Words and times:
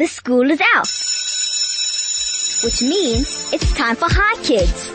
the 0.00 0.06
school 0.06 0.50
is 0.50 0.60
out. 0.74 0.88
Which 2.64 2.80
means 2.80 3.52
it's 3.52 3.70
time 3.74 3.96
for 3.96 4.08
Hi 4.10 4.42
Kids. 4.42 4.90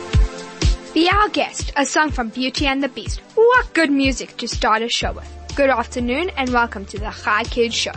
Be 0.95 1.07
Our 1.07 1.29
Guest, 1.29 1.71
a 1.75 1.85
song 1.85 2.09
from 2.09 2.29
Beauty 2.29 2.65
and 2.65 2.81
the 2.81 2.89
Beast. 2.89 3.19
What 3.35 3.71
good 3.75 3.91
music 3.91 4.35
to 4.37 4.47
start 4.47 4.81
a 4.81 4.89
show 4.89 5.11
with. 5.11 5.31
Good 5.55 5.69
afternoon 5.69 6.31
and 6.37 6.49
welcome 6.49 6.85
to 6.85 6.97
the 6.97 7.11
Hi 7.11 7.43
Kids 7.43 7.75
Show. 7.75 7.91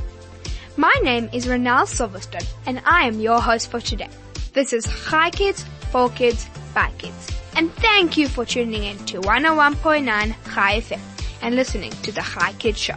My 0.76 0.92
name 1.02 1.30
is 1.32 1.46
Renelle 1.46 1.88
Silverstone 1.88 2.46
and 2.66 2.82
I 2.84 3.06
am 3.06 3.21
your 3.21 3.40
host 3.40 3.71
for 3.71 3.81
today. 3.81 4.11
This 4.53 4.75
is 4.75 4.85
Hi 4.85 5.31
Kids, 5.31 5.65
for 5.90 6.11
Kids, 6.11 6.47
by 6.75 6.90
Kids. 6.99 7.31
And 7.56 7.72
thank 7.77 8.19
you 8.19 8.29
for 8.29 8.45
tuning 8.45 8.85
in 8.85 8.99
to 9.06 9.22
101.9 9.22 10.31
Hi 10.31 10.81
FM 10.81 11.01
and 11.40 11.56
listening 11.56 11.93
to 12.03 12.13
the 12.13 12.21
Hi 12.21 12.53
Kids 12.59 12.79
Show. 12.79 12.97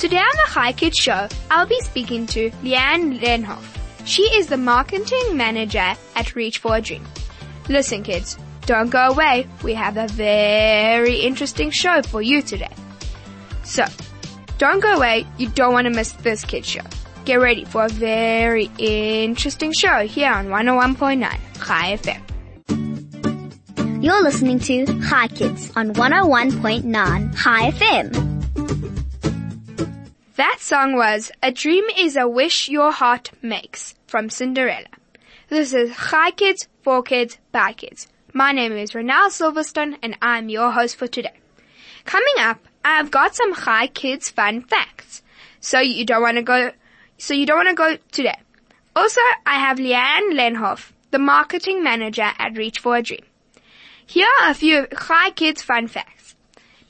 Today 0.00 0.16
on 0.16 0.36
the 0.46 0.50
Hi 0.52 0.72
Kids 0.72 0.96
Show, 0.96 1.28
I'll 1.50 1.66
be 1.66 1.78
speaking 1.82 2.26
to 2.28 2.50
Leanne 2.62 3.20
Lenhoff. 3.20 3.62
She 4.06 4.22
is 4.22 4.46
the 4.46 4.56
marketing 4.56 5.36
manager 5.36 5.92
at 6.16 6.34
Reach 6.34 6.56
for 6.56 6.76
a 6.76 6.80
Dream. 6.80 7.04
Listen 7.68 8.02
kids, 8.02 8.38
don't 8.64 8.88
go 8.88 9.10
away. 9.10 9.46
We 9.62 9.74
have 9.74 9.98
a 9.98 10.08
very 10.08 11.16
interesting 11.16 11.70
show 11.70 12.00
for 12.00 12.22
you 12.22 12.40
today. 12.40 12.72
So, 13.62 13.84
don't 14.56 14.80
go 14.80 14.94
away. 14.94 15.26
You 15.36 15.50
don't 15.50 15.74
want 15.74 15.84
to 15.84 15.90
miss 15.90 16.12
this 16.12 16.46
kids 16.46 16.66
show. 16.66 16.80
Get 17.26 17.34
ready 17.34 17.66
for 17.66 17.84
a 17.84 17.90
very 17.90 18.70
interesting 18.78 19.74
show 19.78 20.06
here 20.06 20.32
on 20.32 20.46
101.9 20.46 21.22
Hi 21.58 21.98
FM. 21.98 22.22
You're 24.02 24.22
listening 24.22 24.60
to 24.60 24.86
Hi 25.02 25.28
Kids 25.28 25.70
on 25.76 25.92
101.9 25.92 27.34
Hi 27.34 27.70
FM. 27.70 28.29
That 30.40 30.56
song 30.60 30.96
was 30.96 31.30
A 31.42 31.52
Dream 31.52 31.84
is 31.98 32.16
a 32.16 32.26
Wish 32.26 32.70
Your 32.70 32.92
Heart 32.92 33.32
Makes 33.42 33.94
from 34.06 34.30
Cinderella. 34.30 34.88
This 35.50 35.74
is 35.74 35.92
Hi 35.92 36.30
Kids, 36.30 36.66
for 36.80 37.02
Kids, 37.02 37.36
by 37.52 37.74
Kids. 37.74 38.08
My 38.32 38.50
name 38.50 38.72
is 38.72 38.92
Renelle 38.92 39.28
Silverstone 39.28 39.98
and 40.02 40.16
I'm 40.22 40.48
your 40.48 40.70
host 40.70 40.96
for 40.96 41.06
today. 41.06 41.34
Coming 42.06 42.36
up, 42.38 42.58
I've 42.82 43.10
got 43.10 43.34
some 43.34 43.52
Hi 43.52 43.88
Kids 43.88 44.30
fun 44.30 44.62
facts. 44.62 45.20
So 45.60 45.78
you 45.78 46.06
don't 46.06 46.22
want 46.22 46.38
to 46.38 46.42
go, 46.42 46.72
so 47.18 47.34
you 47.34 47.44
don't 47.44 47.58
want 47.58 47.68
to 47.68 47.74
go 47.74 47.98
today. 48.10 48.38
Also, 48.96 49.20
I 49.44 49.56
have 49.56 49.76
Leanne 49.76 50.32
Lenhoff, 50.32 50.92
the 51.10 51.18
marketing 51.18 51.84
manager 51.84 52.30
at 52.38 52.56
Reach 52.56 52.78
for 52.78 52.96
a 52.96 53.02
Dream. 53.02 53.26
Here 54.06 54.30
are 54.40 54.52
a 54.52 54.54
few 54.54 54.86
Hi 54.90 55.32
Kids 55.32 55.60
fun 55.60 55.86
facts. 55.86 56.34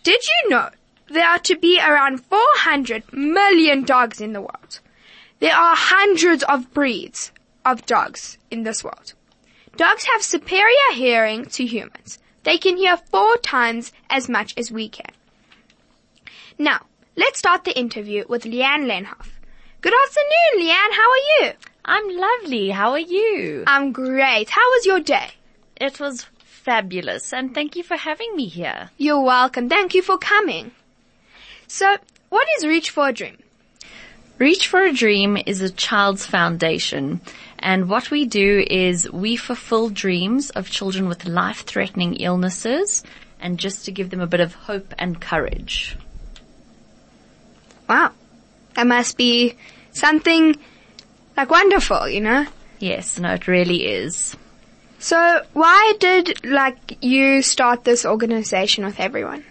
Did 0.04 0.20
you 0.24 0.50
know 0.50 0.70
there 1.10 1.28
are 1.28 1.38
to 1.40 1.56
be 1.56 1.78
around 1.78 2.24
400 2.24 3.12
million 3.12 3.84
dogs 3.84 4.20
in 4.20 4.32
the 4.32 4.40
world? 4.40 4.80
There 5.40 5.54
are 5.54 5.74
hundreds 5.76 6.42
of 6.44 6.72
breeds 6.72 7.32
of 7.64 7.86
dogs 7.86 8.38
in 8.50 8.62
this 8.62 8.84
world. 8.84 9.14
Dogs 9.76 10.06
have 10.12 10.22
superior 10.22 10.92
hearing 10.92 11.46
to 11.46 11.64
humans. 11.64 12.18
They 12.42 12.58
can 12.58 12.76
hear 12.76 12.96
four 12.96 13.36
times 13.38 13.92
as 14.08 14.28
much 14.28 14.54
as 14.56 14.70
we 14.70 14.88
can. 14.88 15.12
Now, 16.58 16.86
let's 17.16 17.38
start 17.38 17.64
the 17.64 17.78
interview 17.78 18.24
with 18.28 18.44
Leanne 18.44 18.86
Lenhoff. 18.86 19.28
Good 19.80 19.94
afternoon, 20.04 20.68
Leanne. 20.68 20.92
How 20.92 21.10
are 21.10 21.26
you? 21.46 21.52
I'm 21.84 22.16
lovely. 22.16 22.70
How 22.70 22.90
are 22.90 22.98
you? 22.98 23.64
I'm 23.66 23.92
great. 23.92 24.50
How 24.50 24.70
was 24.72 24.86
your 24.86 25.00
day? 25.00 25.30
It 25.76 25.98
was 25.98 26.26
fabulous 26.44 27.32
and 27.32 27.54
thank 27.54 27.76
you 27.76 27.82
for 27.82 27.96
having 27.96 28.36
me 28.36 28.46
here. 28.46 28.90
You're 28.98 29.22
welcome. 29.22 29.68
Thank 29.70 29.94
you 29.94 30.02
for 30.02 30.18
coming. 30.18 30.72
So, 31.72 31.96
what 32.30 32.48
is 32.56 32.66
Reach 32.66 32.90
for 32.90 33.10
a 33.10 33.12
Dream? 33.12 33.38
Reach 34.38 34.66
for 34.66 34.82
a 34.82 34.92
Dream 34.92 35.38
is 35.46 35.60
a 35.60 35.70
child's 35.70 36.26
foundation 36.26 37.20
and 37.60 37.88
what 37.88 38.10
we 38.10 38.24
do 38.24 38.64
is 38.68 39.08
we 39.12 39.36
fulfill 39.36 39.88
dreams 39.88 40.50
of 40.50 40.68
children 40.68 41.06
with 41.06 41.26
life-threatening 41.26 42.16
illnesses 42.16 43.04
and 43.38 43.56
just 43.56 43.84
to 43.84 43.92
give 43.92 44.10
them 44.10 44.20
a 44.20 44.26
bit 44.26 44.40
of 44.40 44.52
hope 44.52 44.92
and 44.98 45.20
courage. 45.20 45.96
Wow. 47.88 48.14
That 48.74 48.88
must 48.88 49.16
be 49.16 49.54
something 49.92 50.56
like 51.36 51.52
wonderful, 51.52 52.08
you 52.08 52.20
know? 52.20 52.46
Yes, 52.80 53.16
no, 53.16 53.34
it 53.34 53.46
really 53.46 53.86
is. 53.86 54.36
So 54.98 55.42
why 55.52 55.94
did 56.00 56.44
like 56.44 56.98
you 57.00 57.42
start 57.42 57.84
this 57.84 58.04
organization 58.04 58.84
with 58.84 58.98
everyone? 58.98 59.44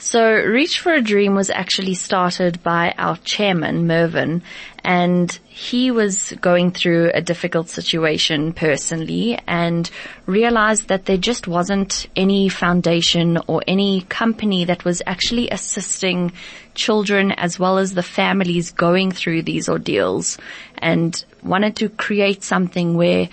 So 0.00 0.30
Reach 0.30 0.78
for 0.78 0.94
a 0.94 1.02
Dream 1.02 1.34
was 1.34 1.50
actually 1.50 1.94
started 1.94 2.62
by 2.62 2.94
our 2.96 3.16
chairman, 3.16 3.88
Mervyn, 3.88 4.42
and 4.84 5.36
he 5.48 5.90
was 5.90 6.32
going 6.40 6.70
through 6.70 7.10
a 7.12 7.20
difficult 7.20 7.68
situation 7.68 8.52
personally 8.52 9.40
and 9.48 9.90
realized 10.24 10.86
that 10.86 11.06
there 11.06 11.16
just 11.16 11.48
wasn't 11.48 12.06
any 12.14 12.48
foundation 12.48 13.38
or 13.48 13.64
any 13.66 14.02
company 14.02 14.64
that 14.66 14.84
was 14.84 15.02
actually 15.04 15.50
assisting 15.50 16.30
children 16.74 17.32
as 17.32 17.58
well 17.58 17.76
as 17.76 17.94
the 17.94 18.02
families 18.04 18.70
going 18.70 19.10
through 19.10 19.42
these 19.42 19.68
ordeals 19.68 20.38
and 20.78 21.24
wanted 21.42 21.74
to 21.74 21.88
create 21.88 22.44
something 22.44 22.94
where 22.94 23.28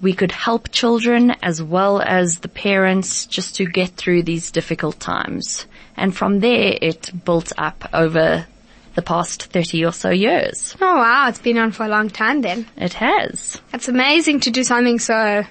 we 0.00 0.14
could 0.14 0.32
help 0.32 0.70
children 0.70 1.32
as 1.42 1.62
well 1.62 2.00
as 2.00 2.38
the 2.38 2.48
parents 2.48 3.26
just 3.26 3.56
to 3.56 3.66
get 3.66 3.90
through 3.90 4.22
these 4.22 4.50
difficult 4.50 4.98
times. 4.98 5.66
And 6.00 6.16
from 6.16 6.40
there 6.40 6.78
it 6.80 7.10
built 7.24 7.52
up 7.58 7.88
over 7.92 8.46
the 8.94 9.02
past 9.02 9.44
30 9.52 9.84
or 9.84 9.92
so 9.92 10.10
years. 10.10 10.74
Oh 10.80 10.96
wow, 10.96 11.28
it's 11.28 11.38
been 11.38 11.58
on 11.58 11.72
for 11.72 11.84
a 11.84 11.88
long 11.88 12.08
time 12.10 12.40
then. 12.40 12.66
It 12.76 12.94
has. 12.94 13.60
It's 13.72 13.86
amazing 13.88 14.40
to 14.40 14.50
do 14.50 14.64
something 14.64 14.98
so 14.98 15.44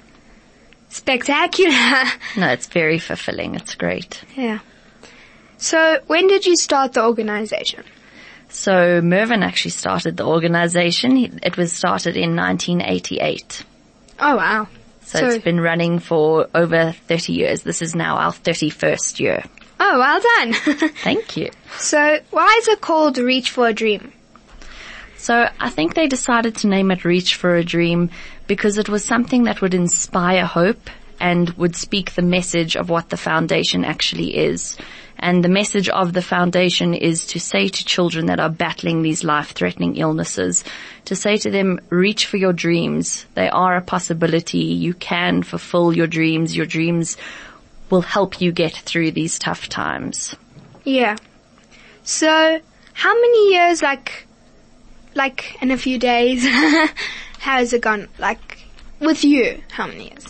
spectacular. 0.90 1.76
No, 2.38 2.50
it's 2.50 2.68
very 2.68 3.00
fulfilling. 3.00 3.56
It's 3.56 3.76
great. 3.76 4.24
yeah. 4.36 4.60
So 5.58 6.00
when 6.08 6.28
did 6.28 6.46
you 6.46 6.56
start 6.56 6.94
the 6.94 7.04
organization? 7.04 7.84
So 8.50 9.02
Mervyn 9.02 9.44
actually 9.44 9.72
started 9.72 10.18
the 10.18 10.26
organization. 10.26 11.40
It 11.44 11.58
was 11.58 11.74
started 11.74 12.18
in 12.18 12.36
1988. 12.36 13.64
Oh 14.20 14.36
wow. 14.36 14.68
So, 15.02 15.26
it's 15.28 15.44
been 15.44 15.60
running 15.60 15.98
for 15.98 16.48
over 16.54 16.92
30 17.08 17.34
years. 17.34 17.64
This 17.64 17.82
is 17.82 17.96
now 17.96 18.18
our 18.18 18.32
31st 18.32 19.20
year. 19.20 19.44
Oh, 19.80 19.98
well 19.98 20.20
done. 20.20 20.54
Thank 21.04 21.38
you. 21.38 21.52
so 21.78 22.20
why 22.32 22.56
is 22.60 22.68
it 22.68 22.82
called 22.82 23.18
Reach 23.18 23.50
for 23.52 23.68
a 23.68 23.74
Dream? 23.74 24.12
So 25.18 25.50
I 25.60 25.70
think 25.70 25.96
they 25.96 26.08
decided 26.08 26.56
to 26.58 26.68
name 26.68 26.92
it 26.92 27.06
Reach 27.06 27.36
for 27.36 27.56
a 27.56 27.64
Dream 27.64 28.10
because 28.48 28.78
it 28.78 28.90
was 28.90 29.04
something 29.04 29.44
that 29.44 29.62
would 29.62 29.74
inspire 29.74 30.46
hope 30.46 30.90
and 31.20 31.50
would 31.52 31.76
speak 31.76 32.14
the 32.14 32.22
message 32.22 32.76
of 32.76 32.90
what 32.90 33.10
the 33.10 33.18
foundation 33.18 33.84
actually 33.84 34.38
is. 34.38 34.78
And 35.18 35.44
the 35.44 35.50
message 35.50 35.90
of 35.90 36.14
the 36.14 36.22
foundation 36.22 36.94
is 36.94 37.26
to 37.28 37.42
say 37.42 37.68
to 37.68 37.86
children 37.86 38.28
that 38.28 38.40
are 38.40 38.50
battling 38.50 39.02
these 39.02 39.26
life-threatening 39.26 39.98
illnesses, 39.98 40.64
to 41.06 41.16
say 41.16 41.36
to 41.38 41.52
them, 41.52 41.82
reach 41.90 42.26
for 42.26 42.38
your 42.38 42.54
dreams. 42.54 43.26
They 43.34 43.50
are 43.50 43.76
a 43.76 43.82
possibility. 43.82 44.60
You 44.60 44.94
can 44.94 45.44
fulfill 45.44 45.94
your 45.94 46.08
dreams. 46.08 46.56
Your 46.56 46.66
dreams 46.66 47.18
will 47.90 48.02
help 48.02 48.42
you 48.42 48.52
get 48.52 48.74
through 48.74 49.12
these 49.12 49.40
tough 49.40 49.70
times. 49.70 50.36
Yeah. 50.84 51.18
So 52.04 52.60
how 52.94 53.14
many 53.14 53.54
years, 53.54 53.82
like, 53.82 54.28
like 55.16 55.58
in 55.62 55.72
a 55.72 55.78
few 55.78 55.98
days, 55.98 56.46
how 56.48 56.88
has 57.40 57.74
it 57.74 57.82
gone? 57.82 58.08
Like, 58.18 58.60
with 59.00 59.24
you, 59.24 59.62
how 59.72 59.88
many 59.88 60.10
years? 60.10 60.26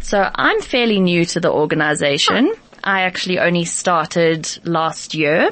So 0.00 0.30
I'm 0.34 0.60
fairly 0.60 1.00
new 1.00 1.24
to 1.26 1.40
the 1.40 1.50
organization. 1.50 2.52
I 2.82 3.02
actually 3.02 3.38
only 3.38 3.64
started 3.64 4.46
last 4.64 5.14
year. 5.14 5.50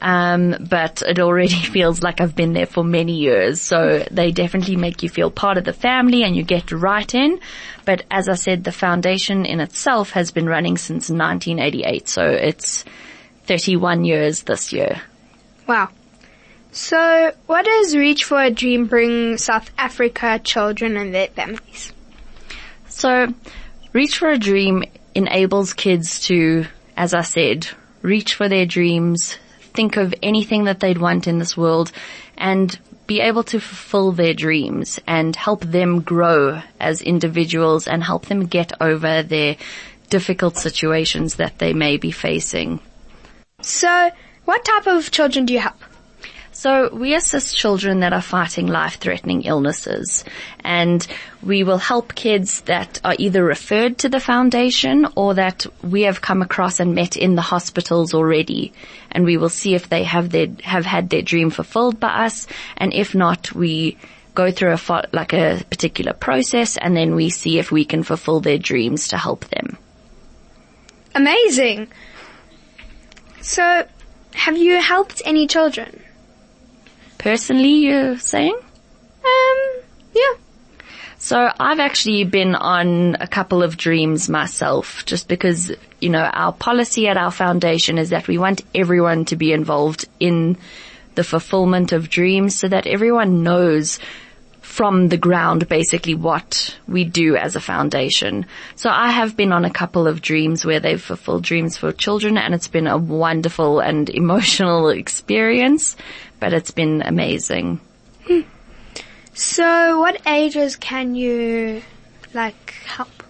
Um, 0.00 0.56
but 0.60 1.02
it 1.02 1.18
already 1.18 1.54
feels 1.72 2.02
like 2.02 2.20
I've 2.20 2.36
been 2.36 2.52
there 2.52 2.66
for 2.66 2.84
many 2.84 3.16
years. 3.16 3.60
So 3.60 4.06
they 4.10 4.30
definitely 4.30 4.76
make 4.76 5.02
you 5.02 5.08
feel 5.08 5.30
part 5.30 5.58
of 5.58 5.64
the 5.64 5.72
family 5.72 6.22
and 6.22 6.36
you 6.36 6.42
get 6.42 6.70
right 6.70 7.12
in. 7.14 7.40
But 7.84 8.04
as 8.10 8.28
I 8.28 8.34
said, 8.34 8.64
the 8.64 8.72
foundation 8.72 9.44
in 9.44 9.60
itself 9.60 10.10
has 10.10 10.30
been 10.30 10.46
running 10.46 10.76
since 10.76 11.10
1988. 11.10 12.08
So 12.08 12.22
it's 12.24 12.84
31 13.44 14.04
years 14.04 14.42
this 14.42 14.72
year. 14.72 15.00
Wow. 15.66 15.88
So 16.70 17.32
what 17.46 17.64
does 17.64 17.96
Reach 17.96 18.24
for 18.24 18.40
a 18.40 18.50
Dream 18.50 18.86
bring 18.86 19.38
South 19.38 19.70
Africa 19.78 20.38
children 20.38 20.96
and 20.96 21.14
their 21.14 21.28
families? 21.28 21.92
So 22.88 23.32
Reach 23.92 24.18
for 24.18 24.30
a 24.30 24.38
Dream 24.38 24.84
enables 25.14 25.72
kids 25.74 26.20
to, 26.26 26.66
as 26.96 27.14
I 27.14 27.22
said, 27.22 27.68
reach 28.02 28.34
for 28.34 28.48
their 28.48 28.66
dreams, 28.66 29.36
think 29.78 29.96
of 29.96 30.12
anything 30.24 30.64
that 30.64 30.80
they'd 30.80 30.98
want 30.98 31.28
in 31.28 31.38
this 31.38 31.56
world 31.56 31.92
and 32.36 32.76
be 33.06 33.20
able 33.20 33.44
to 33.44 33.60
fulfill 33.60 34.10
their 34.10 34.34
dreams 34.34 34.98
and 35.06 35.36
help 35.36 35.60
them 35.62 36.00
grow 36.00 36.60
as 36.80 37.00
individuals 37.00 37.86
and 37.86 38.02
help 38.02 38.26
them 38.26 38.46
get 38.46 38.72
over 38.80 39.22
their 39.22 39.56
difficult 40.10 40.56
situations 40.56 41.36
that 41.36 41.60
they 41.60 41.72
may 41.72 41.96
be 41.96 42.10
facing. 42.10 42.80
So 43.62 44.10
what 44.46 44.64
type 44.64 44.88
of 44.88 45.12
children 45.12 45.46
do 45.46 45.52
you 45.54 45.60
help? 45.60 45.80
So 46.58 46.92
we 46.92 47.14
assist 47.14 47.56
children 47.56 48.00
that 48.00 48.12
are 48.12 48.20
fighting 48.20 48.66
life-threatening 48.66 49.42
illnesses 49.42 50.24
and 50.64 51.06
we 51.40 51.62
will 51.62 51.78
help 51.78 52.16
kids 52.16 52.62
that 52.62 53.00
are 53.04 53.14
either 53.16 53.44
referred 53.44 53.98
to 53.98 54.08
the 54.08 54.18
foundation 54.18 55.06
or 55.14 55.34
that 55.34 55.66
we 55.84 56.02
have 56.02 56.20
come 56.20 56.42
across 56.42 56.80
and 56.80 56.96
met 56.96 57.16
in 57.16 57.36
the 57.36 57.42
hospitals 57.42 58.12
already. 58.12 58.72
And 59.12 59.24
we 59.24 59.36
will 59.36 59.50
see 59.50 59.76
if 59.76 59.88
they 59.88 60.02
have 60.02 60.30
their, 60.30 60.48
have 60.64 60.84
had 60.84 61.10
their 61.10 61.22
dream 61.22 61.50
fulfilled 61.50 62.00
by 62.00 62.26
us. 62.26 62.48
And 62.76 62.92
if 62.92 63.14
not, 63.14 63.52
we 63.54 63.96
go 64.34 64.50
through 64.50 64.72
a, 64.72 65.08
like 65.12 65.32
a 65.32 65.62
particular 65.70 66.12
process 66.12 66.76
and 66.76 66.96
then 66.96 67.14
we 67.14 67.30
see 67.30 67.60
if 67.60 67.70
we 67.70 67.84
can 67.84 68.02
fulfill 68.02 68.40
their 68.40 68.58
dreams 68.58 69.06
to 69.08 69.16
help 69.16 69.44
them. 69.44 69.78
Amazing. 71.14 71.86
So, 73.42 73.86
have 74.32 74.56
you 74.56 74.82
helped 74.82 75.22
any 75.24 75.46
children? 75.46 76.02
Personally, 77.18 77.74
you're 77.74 78.18
saying? 78.18 78.56
Um, 79.24 79.82
yeah. 80.14 80.34
So 81.18 81.50
I've 81.58 81.80
actually 81.80 82.22
been 82.24 82.54
on 82.54 83.16
a 83.20 83.26
couple 83.26 83.62
of 83.62 83.76
dreams 83.76 84.28
myself 84.28 85.04
just 85.04 85.26
because, 85.26 85.72
you 86.00 86.10
know, 86.10 86.22
our 86.22 86.52
policy 86.52 87.08
at 87.08 87.16
our 87.16 87.32
foundation 87.32 87.98
is 87.98 88.10
that 88.10 88.28
we 88.28 88.38
want 88.38 88.62
everyone 88.72 89.24
to 89.26 89.36
be 89.36 89.52
involved 89.52 90.08
in 90.20 90.56
the 91.16 91.24
fulfillment 91.24 91.90
of 91.90 92.08
dreams 92.08 92.56
so 92.56 92.68
that 92.68 92.86
everyone 92.86 93.42
knows 93.42 93.98
from 94.68 95.08
the 95.08 95.16
ground 95.16 95.66
basically 95.66 96.14
what 96.14 96.76
we 96.86 97.02
do 97.02 97.36
as 97.36 97.56
a 97.56 97.60
foundation. 97.60 98.44
So 98.76 98.90
I 98.90 99.10
have 99.10 99.34
been 99.34 99.50
on 99.50 99.64
a 99.64 99.70
couple 99.70 100.06
of 100.06 100.20
dreams 100.20 100.64
where 100.64 100.78
they've 100.78 101.00
fulfilled 101.00 101.42
dreams 101.42 101.78
for 101.78 101.90
children 101.90 102.36
and 102.36 102.54
it's 102.54 102.68
been 102.68 102.86
a 102.86 102.98
wonderful 102.98 103.80
and 103.80 104.08
emotional 104.22 104.90
experience 104.90 105.96
but 106.38 106.52
it's 106.52 106.70
been 106.70 107.02
amazing. 107.02 107.80
So 109.32 109.98
what 109.98 110.20
ages 110.26 110.76
can 110.76 111.14
you 111.14 111.82
like 112.34 112.74
help? 112.84 113.22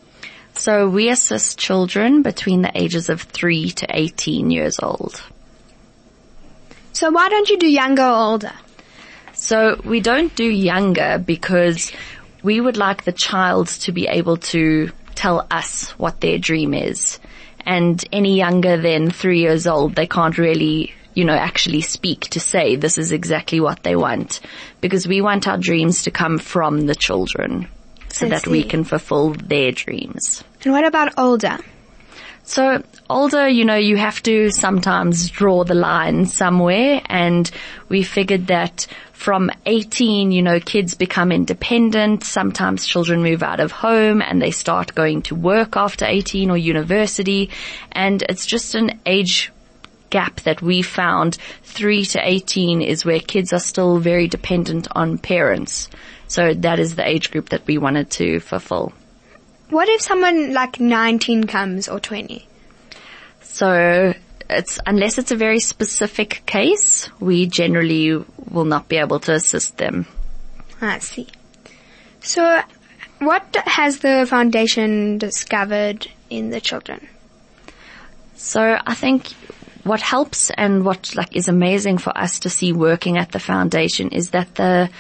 So 0.55 0.89
we 0.89 1.09
assist 1.09 1.57
children 1.57 2.23
between 2.23 2.63
the 2.63 2.73
ages 2.75 3.09
of 3.09 3.23
3 3.23 3.71
to 3.71 3.87
18 3.89 4.51
years 4.51 4.81
old. 4.83 5.23
So 6.93 7.11
why 7.11 7.29
don't 7.29 7.49
you 7.49 7.59
do 7.59 7.71
younger 7.71 8.03
or 8.03 8.33
older? 8.33 8.53
So 9.39 9.81
we 9.85 10.01
don't 10.01 10.35
do 10.35 10.45
younger 10.45 11.19
because 11.25 11.93
we 12.43 12.61
would 12.61 12.77
like 12.77 13.05
the 13.05 13.13
child 13.13 13.69
to 13.69 13.93
be 13.93 14.07
able 14.09 14.37
to 14.37 14.91
tell 15.15 15.47
us 15.51 15.91
what 15.93 16.21
their 16.21 16.39
dream 16.39 16.75
is. 16.75 17.21
And 17.65 18.05
any 18.13 18.37
younger 18.37 18.77
than 18.77 19.11
three 19.11 19.41
years 19.41 19.67
old, 19.67 19.95
they 19.95 20.07
can't 20.07 20.37
really 20.39 20.93
you 21.15 21.25
know, 21.25 21.35
actually 21.35 21.81
speak 21.81 22.21
to 22.31 22.39
say 22.39 22.77
this 22.77 22.97
is 22.97 23.11
exactly 23.11 23.59
what 23.59 23.83
they 23.83 23.97
want 23.97 24.39
because 24.81 25.09
we 25.09 25.21
want 25.21 25.49
our 25.49 25.59
dreams 25.59 26.05
to 26.05 26.13
come 26.13 26.39
from 26.39 26.83
the 26.87 26.95
children 26.95 27.67
so 28.09 28.27
I 28.27 28.29
that 28.29 28.45
see. 28.45 28.51
we 28.53 28.63
can 28.63 28.85
fulfill 28.85 29.31
their 29.31 29.73
dreams. 29.73 30.45
And 30.63 30.73
what 30.73 30.85
about 30.85 31.19
older? 31.19 31.59
So 32.45 32.83
older, 33.11 33.49
you 33.49 33.65
know, 33.65 33.75
you 33.77 33.97
have 33.97 34.23
to 34.23 34.51
sometimes 34.51 35.29
draw 35.29 35.65
the 35.65 35.75
line 35.75 36.25
somewhere 36.27 37.03
and 37.07 37.51
we 37.89 38.03
figured 38.03 38.47
that 38.47 38.87
from 39.19 39.51
18, 39.67 40.31
you 40.31 40.43
know, 40.43 40.61
kids 40.61 40.95
become 40.95 41.33
independent. 41.33 42.23
Sometimes 42.23 42.87
children 42.87 43.21
move 43.21 43.43
out 43.43 43.59
of 43.59 43.73
home 43.73 44.23
and 44.23 44.41
they 44.41 44.53
start 44.53 44.95
going 44.95 45.23
to 45.23 45.35
work 45.35 45.77
after 45.77 46.05
18 46.05 46.53
or 46.53 46.57
university 46.57 47.51
and 47.91 48.23
it's 48.29 48.47
just 48.47 48.77
an 48.77 49.01
age 49.07 49.51
gap 50.11 50.37
that 50.43 50.63
we 50.63 50.83
found, 50.83 51.37
3 51.65 52.05
to 52.05 52.21
18 52.23 52.81
is 52.81 53.05
where 53.05 53.19
kids 53.19 53.53
are 53.53 53.59
still 53.59 53.99
very 53.99 54.29
dependent 54.29 54.87
on 54.93 55.19
parents. 55.19 55.91
So 56.29 56.55
that 56.55 56.79
is 56.79 56.95
the 56.95 57.07
age 57.07 57.33
group 57.33 57.49
that 57.49 57.67
we 57.67 57.77
wanted 57.77 58.11
to 58.13 58.39
fulfill. 58.39 58.93
What 59.71 59.89
if 59.89 60.01
someone 60.01 60.53
like 60.55 60.79
19 60.79 61.49
comes 61.49 61.89
or 61.89 61.99
20? 61.99 62.47
So 63.41 64.15
it's, 64.51 64.79
unless 64.87 65.19
it's 65.19 65.31
a 65.31 65.37
very 65.37 65.61
specific 65.61 66.43
case, 66.47 67.09
we 67.21 67.47
generally 67.47 68.25
will 68.51 68.65
not 68.65 68.89
be 68.89 68.97
able 68.97 69.21
to 69.21 69.33
assist 69.33 69.77
them. 69.77 70.07
I 70.81 70.99
see. 71.01 71.29
So 72.21 72.61
what 73.19 73.57
has 73.67 73.99
the 73.99 74.27
foundation 74.29 75.19
discovered 75.19 76.09
in 76.31 76.51
the 76.51 76.61
children? 76.61 77.07
So 78.37 78.79
I 78.87 78.95
think 78.95 79.29
what 79.85 80.01
helps 80.01 80.51
and 80.51 80.85
what 80.85 81.15
like 81.17 81.35
is 81.35 81.49
amazing 81.49 81.99
for 81.99 82.17
us 82.17 82.41
to 82.41 82.51
see 82.51 82.73
working 82.73 83.19
at 83.19 83.33
the 83.33 83.41
foundation 83.41 84.11
is 84.11 84.31
that 84.31 84.55
the 84.55 84.91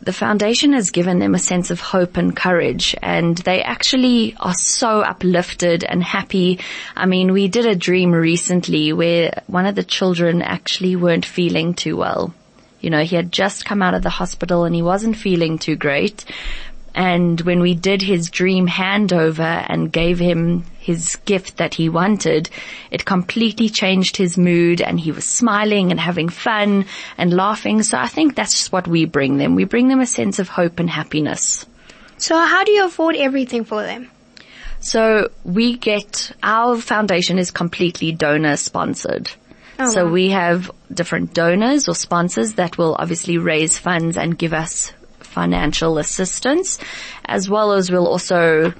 the 0.00 0.12
foundation 0.12 0.72
has 0.72 0.90
given 0.90 1.18
them 1.18 1.34
a 1.34 1.38
sense 1.38 1.70
of 1.70 1.80
hope 1.80 2.16
and 2.16 2.36
courage 2.36 2.94
and 3.02 3.36
they 3.38 3.62
actually 3.62 4.36
are 4.38 4.54
so 4.54 5.00
uplifted 5.00 5.84
and 5.84 6.02
happy. 6.02 6.60
I 6.94 7.06
mean, 7.06 7.32
we 7.32 7.48
did 7.48 7.66
a 7.66 7.74
dream 7.74 8.12
recently 8.12 8.92
where 8.92 9.42
one 9.46 9.66
of 9.66 9.74
the 9.74 9.84
children 9.84 10.42
actually 10.42 10.96
weren't 10.96 11.24
feeling 11.24 11.74
too 11.74 11.96
well. 11.96 12.34
You 12.80 12.90
know, 12.90 13.02
he 13.02 13.16
had 13.16 13.32
just 13.32 13.64
come 13.64 13.82
out 13.82 13.94
of 13.94 14.02
the 14.02 14.10
hospital 14.10 14.64
and 14.64 14.74
he 14.74 14.82
wasn't 14.82 15.16
feeling 15.16 15.58
too 15.58 15.76
great. 15.76 16.24
And 16.96 17.38
when 17.42 17.60
we 17.60 17.74
did 17.74 18.00
his 18.00 18.30
dream 18.30 18.66
handover 18.66 19.64
and 19.68 19.92
gave 19.92 20.18
him 20.18 20.64
his 20.78 21.16
gift 21.26 21.58
that 21.58 21.74
he 21.74 21.90
wanted, 21.90 22.48
it 22.90 23.04
completely 23.04 23.68
changed 23.68 24.16
his 24.16 24.38
mood 24.38 24.80
and 24.80 24.98
he 24.98 25.12
was 25.12 25.26
smiling 25.26 25.90
and 25.90 26.00
having 26.00 26.30
fun 26.30 26.86
and 27.18 27.34
laughing. 27.34 27.82
So 27.82 27.98
I 27.98 28.06
think 28.06 28.34
that's 28.34 28.54
just 28.54 28.72
what 28.72 28.88
we 28.88 29.04
bring 29.04 29.36
them. 29.36 29.56
We 29.56 29.64
bring 29.64 29.88
them 29.88 30.00
a 30.00 30.06
sense 30.06 30.38
of 30.38 30.48
hope 30.48 30.80
and 30.80 30.88
happiness. 30.88 31.66
So 32.16 32.34
how 32.34 32.64
do 32.64 32.72
you 32.72 32.86
afford 32.86 33.14
everything 33.16 33.66
for 33.66 33.82
them? 33.82 34.10
So 34.80 35.28
we 35.44 35.76
get, 35.76 36.32
our 36.42 36.78
foundation 36.78 37.38
is 37.38 37.50
completely 37.50 38.12
donor 38.12 38.56
sponsored. 38.56 39.30
Oh, 39.78 39.90
so 39.90 40.06
wow. 40.06 40.12
we 40.12 40.30
have 40.30 40.70
different 40.90 41.34
donors 41.34 41.88
or 41.88 41.94
sponsors 41.94 42.54
that 42.54 42.78
will 42.78 42.96
obviously 42.98 43.36
raise 43.36 43.78
funds 43.78 44.16
and 44.16 44.38
give 44.38 44.54
us 44.54 44.94
financial 45.36 45.98
assistance, 45.98 46.78
as 47.26 47.46
well 47.46 47.72
as 47.72 47.90
we'll 47.90 48.08
also 48.08 48.72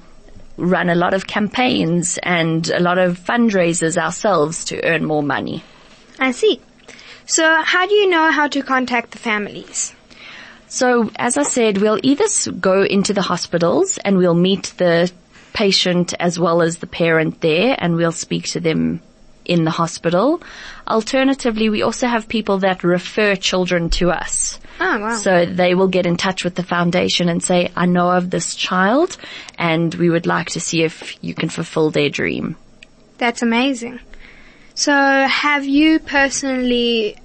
run 0.57 0.89
a 0.89 0.95
lot 0.95 1.13
of 1.13 1.27
campaigns 1.27 2.17
and 2.23 2.71
a 2.71 2.79
lot 2.79 2.97
of 2.97 3.19
fundraisers 3.19 3.95
ourselves 3.95 4.63
to 4.65 4.83
earn 4.83 5.05
more 5.05 5.21
money. 5.21 5.63
I 6.17 6.31
see. 6.31 6.59
So 7.27 7.61
how 7.61 7.85
do 7.85 7.93
you 7.93 8.09
know 8.09 8.31
how 8.31 8.47
to 8.47 8.63
contact 8.63 9.11
the 9.11 9.19
families? 9.19 9.93
So 10.67 11.11
as 11.15 11.37
I 11.37 11.43
said, 11.43 11.77
we'll 11.77 11.99
either 12.01 12.25
go 12.59 12.83
into 12.83 13.13
the 13.13 13.21
hospitals 13.21 13.99
and 13.99 14.17
we'll 14.17 14.41
meet 14.49 14.73
the 14.77 15.11
patient 15.53 16.15
as 16.19 16.39
well 16.39 16.63
as 16.63 16.77
the 16.77 16.87
parent 16.87 17.41
there 17.41 17.75
and 17.77 17.95
we'll 17.95 18.11
speak 18.25 18.45
to 18.55 18.59
them 18.59 18.99
in 19.45 19.63
the 19.63 19.71
hospital. 19.71 20.41
Alternatively, 20.87 21.69
we 21.69 21.81
also 21.81 22.07
have 22.07 22.29
people 22.29 22.59
that 22.59 22.83
refer 22.83 23.35
children 23.35 23.89
to 23.91 24.09
us. 24.09 24.59
Oh, 24.79 24.99
wow. 24.99 25.15
So 25.15 25.45
they 25.45 25.75
will 25.75 25.87
get 25.87 26.05
in 26.05 26.17
touch 26.17 26.43
with 26.43 26.55
the 26.55 26.63
foundation 26.63 27.29
and 27.29 27.43
say, 27.43 27.71
I 27.75 27.85
know 27.85 28.11
of 28.11 28.29
this 28.29 28.55
child 28.55 29.17
and 29.57 29.93
we 29.95 30.09
would 30.09 30.25
like 30.25 30.47
to 30.51 30.59
see 30.59 30.83
if 30.83 31.21
you 31.21 31.33
can 31.33 31.49
fulfill 31.49 31.89
their 31.89 32.09
dream. 32.09 32.55
That's 33.17 33.41
amazing. 33.41 33.99
So 34.75 34.93
have 34.93 35.65
you 35.65 35.99
personally 35.99 37.17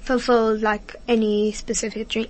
fulfilled 0.00 0.62
like 0.62 0.96
any 1.08 1.52
specific 1.52 2.08
dream? 2.08 2.28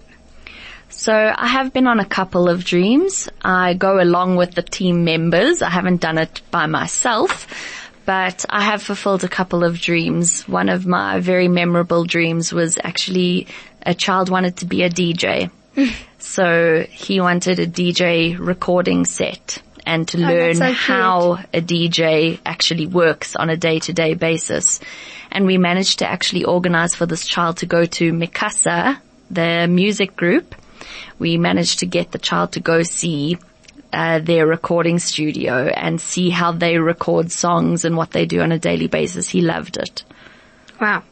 So 0.88 1.12
I 1.12 1.46
have 1.46 1.72
been 1.72 1.86
on 1.86 2.00
a 2.00 2.04
couple 2.04 2.48
of 2.48 2.64
dreams. 2.64 3.28
I 3.42 3.74
go 3.74 4.02
along 4.02 4.36
with 4.36 4.54
the 4.54 4.62
team 4.62 5.04
members. 5.04 5.62
I 5.62 5.70
haven't 5.70 6.00
done 6.00 6.18
it 6.18 6.40
by 6.50 6.66
myself 6.66 7.46
but 8.10 8.44
I 8.50 8.62
have 8.62 8.82
fulfilled 8.82 9.22
a 9.22 9.28
couple 9.28 9.62
of 9.62 9.80
dreams. 9.80 10.42
One 10.48 10.68
of 10.68 10.84
my 10.84 11.20
very 11.20 11.46
memorable 11.46 12.02
dreams 12.02 12.52
was 12.52 12.76
actually 12.82 13.46
a 13.86 13.94
child 13.94 14.30
wanted 14.30 14.56
to 14.56 14.66
be 14.66 14.82
a 14.82 14.90
DJ. 14.90 15.48
so 16.18 16.84
he 16.90 17.20
wanted 17.20 17.60
a 17.60 17.68
DJ 17.68 18.36
recording 18.36 19.04
set 19.04 19.62
and 19.86 20.08
to 20.08 20.18
oh, 20.24 20.26
learn 20.26 20.56
so 20.56 20.72
how 20.72 21.34
a 21.54 21.60
DJ 21.60 22.40
actually 22.44 22.88
works 22.88 23.36
on 23.36 23.48
a 23.48 23.56
day 23.56 23.78
to 23.78 23.92
day 23.92 24.14
basis. 24.14 24.80
And 25.30 25.46
we 25.46 25.56
managed 25.56 26.00
to 26.00 26.10
actually 26.10 26.42
organize 26.42 26.96
for 26.96 27.06
this 27.06 27.24
child 27.24 27.58
to 27.58 27.66
go 27.66 27.84
to 27.84 28.12
Mi 28.12 28.26
Casa, 28.26 29.00
the 29.30 29.68
music 29.68 30.16
group. 30.16 30.56
We 31.20 31.38
managed 31.38 31.78
to 31.78 31.86
get 31.86 32.10
the 32.10 32.18
child 32.18 32.54
to 32.54 32.60
go 32.60 32.82
see 32.82 33.38
uh, 33.92 34.18
their 34.20 34.46
recording 34.46 34.98
studio 34.98 35.66
and 35.66 36.00
see 36.00 36.30
how 36.30 36.52
they 36.52 36.78
record 36.78 37.30
songs 37.32 37.84
and 37.84 37.96
what 37.96 38.10
they 38.10 38.26
do 38.26 38.40
on 38.40 38.52
a 38.52 38.58
daily 38.58 38.86
basis. 38.86 39.28
He 39.28 39.40
loved 39.40 39.76
it. 39.76 40.04
Wow. 40.80 41.02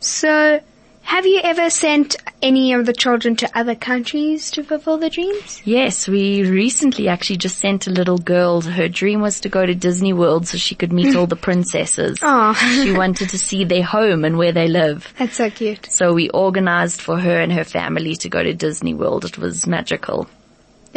So 0.00 0.60
Have 1.02 1.26
you 1.26 1.40
ever 1.42 1.70
sent 1.70 2.16
any 2.42 2.74
of 2.74 2.84
the 2.84 2.92
children 2.92 3.34
to 3.36 3.48
other 3.58 3.74
countries 3.74 4.50
to 4.52 4.62
fulfill 4.62 4.98
their 4.98 5.08
dreams? 5.08 5.62
Yes, 5.64 6.06
we 6.06 6.42
recently 6.48 7.08
actually 7.08 7.38
just 7.38 7.58
sent 7.58 7.86
a 7.86 7.90
little 7.90 8.18
girl. 8.18 8.60
Her 8.60 8.88
dream 8.88 9.22
was 9.22 9.40
to 9.40 9.48
go 9.48 9.64
to 9.64 9.74
Disney 9.74 10.12
World 10.12 10.46
so 10.46 10.58
she 10.58 10.74
could 10.74 10.92
meet 10.92 11.16
all 11.16 11.26
the 11.26 11.34
princesses. 11.48 12.18
Aw. 12.22 12.52
She 12.84 12.92
wanted 12.92 13.30
to 13.30 13.38
see 13.38 13.64
their 13.64 13.82
home 13.84 14.24
and 14.26 14.36
where 14.36 14.52
they 14.52 14.68
live. 14.68 15.12
That's 15.18 15.36
so 15.36 15.48
cute. 15.50 15.90
So 15.90 16.12
we 16.12 16.28
organized 16.28 17.00
for 17.00 17.18
her 17.18 17.40
and 17.40 17.52
her 17.54 17.64
family 17.64 18.14
to 18.16 18.28
go 18.28 18.42
to 18.42 18.52
Disney 18.52 18.92
World. 18.92 19.24
It 19.24 19.38
was 19.38 19.66
magical. 19.66 20.28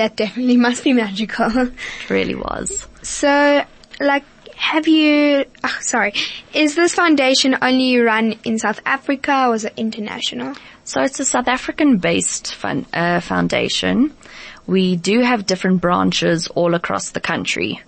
That 0.01 0.15
definitely 0.15 0.57
must 0.57 0.83
be 0.83 0.93
magical. 0.93 1.55
It 1.55 2.09
really 2.09 2.33
was. 2.33 2.87
so, 3.03 3.63
like, 3.99 4.23
have 4.55 4.87
you, 4.87 5.45
oh, 5.63 5.77
sorry, 5.81 6.15
is 6.55 6.73
this 6.73 6.95
foundation 6.95 7.55
only 7.61 7.99
run 7.99 8.33
in 8.43 8.57
South 8.57 8.79
Africa 8.83 9.45
or 9.47 9.53
is 9.53 9.65
it 9.65 9.73
international? 9.77 10.55
So 10.85 11.03
it's 11.03 11.19
a 11.19 11.25
South 11.25 11.47
African 11.47 11.99
based 11.99 12.55
fun, 12.55 12.87
uh, 12.91 13.19
foundation. 13.19 14.11
We 14.65 14.95
do 14.95 15.19
have 15.19 15.45
different 15.45 15.81
branches 15.81 16.47
all 16.47 16.73
across 16.73 17.11
the 17.11 17.21
country, 17.21 17.79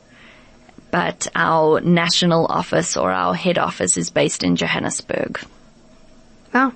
but 0.91 1.27
our 1.33 1.81
national 1.81 2.45
office 2.45 2.95
or 2.95 3.11
our 3.11 3.33
head 3.33 3.57
office 3.57 3.97
is 3.97 4.11
based 4.11 4.43
in 4.43 4.55
Johannesburg. 4.55 5.39
Wow. 6.53 6.73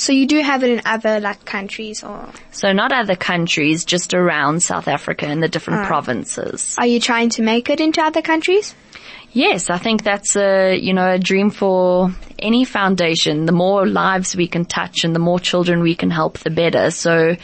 So 0.00 0.14
you 0.14 0.26
do 0.26 0.40
have 0.40 0.64
it 0.64 0.70
in 0.70 0.80
other, 0.86 1.20
like, 1.20 1.44
countries 1.44 2.02
or 2.02 2.26
So 2.52 2.72
not 2.72 2.90
other 2.90 3.16
countries, 3.16 3.84
just 3.84 4.14
around 4.14 4.62
South 4.62 4.88
Africa 4.88 5.26
and 5.26 5.42
the 5.42 5.48
different 5.48 5.80
ah. 5.80 5.86
provinces. 5.86 6.74
are 6.78 6.86
you 6.86 7.00
trying 7.00 7.28
to 7.30 7.42
make 7.42 7.68
it 7.68 7.80
into 7.80 8.00
other 8.00 8.22
countries? 8.22 8.74
Yes, 9.34 9.68
I 9.68 9.76
think 9.76 10.02
that's 10.02 10.36
a, 10.36 10.74
you 10.74 10.94
know, 10.94 11.12
a 11.12 11.18
dream 11.18 11.50
for 11.50 12.14
any 12.38 12.64
foundation. 12.64 13.44
The 13.44 13.52
more 13.52 13.86
lives 13.86 14.34
we 14.34 14.48
can 14.48 14.64
touch 14.64 15.04
and 15.04 15.14
the 15.14 15.18
more 15.20 15.38
children 15.38 15.82
we 15.82 15.94
can 15.94 16.10
help, 16.10 16.38
the 16.38 16.48
better. 16.48 16.90
So 16.90 17.36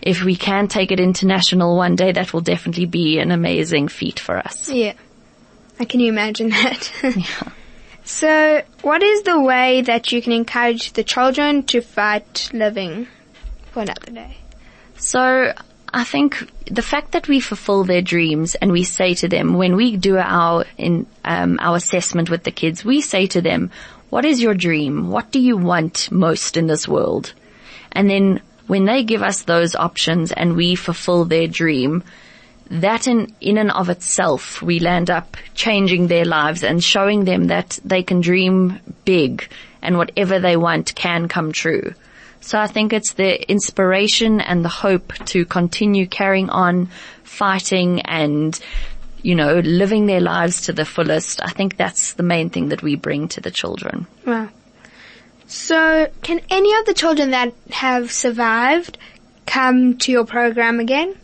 if 0.00 0.22
we 0.22 0.36
can 0.36 0.68
take 0.68 0.92
it 0.92 1.00
international 1.00 1.76
one 1.76 1.96
day, 1.96 2.12
that 2.12 2.32
will 2.32 2.40
definitely 2.40 2.86
be 2.86 3.18
an 3.18 3.32
amazing 3.32 3.88
feat 3.88 4.20
for 4.20 4.38
us. 4.38 4.70
Yeah. 4.70 4.92
I 5.80 5.84
can 5.84 5.98
you 5.98 6.08
imagine 6.08 6.50
that? 6.50 6.92
So, 8.06 8.62
what 8.82 9.02
is 9.02 9.24
the 9.24 9.40
way 9.40 9.82
that 9.82 10.12
you 10.12 10.22
can 10.22 10.32
encourage 10.32 10.92
the 10.92 11.02
children 11.02 11.64
to 11.64 11.80
fight 11.80 12.48
living 12.52 13.08
for 13.72 13.82
another 13.82 14.12
day? 14.12 14.36
So 14.96 15.52
I 15.92 16.04
think 16.04 16.48
the 16.70 16.82
fact 16.82 17.12
that 17.12 17.26
we 17.26 17.40
fulfill 17.40 17.82
their 17.82 18.02
dreams 18.02 18.54
and 18.54 18.70
we 18.70 18.84
say 18.84 19.14
to 19.14 19.28
them 19.28 19.54
when 19.54 19.74
we 19.74 19.96
do 19.96 20.18
our 20.18 20.64
in 20.78 21.06
um, 21.24 21.58
our 21.60 21.76
assessment 21.76 22.30
with 22.30 22.44
the 22.44 22.52
kids, 22.52 22.84
we 22.84 23.00
say 23.00 23.26
to 23.26 23.42
them, 23.42 23.72
"What 24.10 24.24
is 24.24 24.40
your 24.40 24.54
dream? 24.54 25.10
What 25.10 25.32
do 25.32 25.40
you 25.40 25.56
want 25.56 26.10
most 26.12 26.56
in 26.56 26.68
this 26.68 26.86
world?" 26.86 27.34
And 27.90 28.08
then 28.08 28.40
when 28.68 28.84
they 28.84 29.02
give 29.02 29.22
us 29.22 29.42
those 29.42 29.74
options 29.74 30.30
and 30.30 30.54
we 30.54 30.76
fulfill 30.76 31.24
their 31.24 31.48
dream, 31.48 32.04
that 32.70 33.06
in, 33.06 33.34
in 33.40 33.58
and 33.58 33.70
of 33.70 33.88
itself, 33.88 34.60
we'll 34.62 34.86
end 34.86 35.10
up 35.10 35.36
changing 35.54 36.08
their 36.08 36.24
lives 36.24 36.62
and 36.62 36.82
showing 36.82 37.24
them 37.24 37.46
that 37.48 37.78
they 37.84 38.02
can 38.02 38.20
dream 38.20 38.80
big 39.04 39.48
and 39.82 39.98
whatever 39.98 40.40
they 40.40 40.56
want 40.56 40.94
can 40.94 41.28
come 41.28 41.52
true. 41.52 41.94
So 42.40 42.58
I 42.58 42.66
think 42.66 42.92
it's 42.92 43.14
the 43.14 43.50
inspiration 43.50 44.40
and 44.40 44.64
the 44.64 44.68
hope 44.68 45.12
to 45.26 45.44
continue 45.44 46.06
carrying 46.06 46.50
on 46.50 46.90
fighting 47.24 48.02
and, 48.02 48.58
you 49.22 49.34
know, 49.34 49.58
living 49.58 50.06
their 50.06 50.20
lives 50.20 50.62
to 50.62 50.72
the 50.72 50.84
fullest. 50.84 51.42
I 51.42 51.50
think 51.50 51.76
that's 51.76 52.12
the 52.12 52.22
main 52.22 52.50
thing 52.50 52.68
that 52.68 52.82
we 52.82 52.94
bring 52.94 53.28
to 53.28 53.40
the 53.40 53.50
children. 53.50 54.06
Wow. 54.24 54.48
So, 55.48 56.10
can 56.22 56.40
any 56.50 56.74
of 56.74 56.86
the 56.86 56.94
children 56.94 57.30
that 57.30 57.52
have 57.70 58.10
survived 58.10 58.98
come 59.46 59.98
to 59.98 60.12
your 60.12 60.24
program 60.24 60.80
again? 60.80 61.16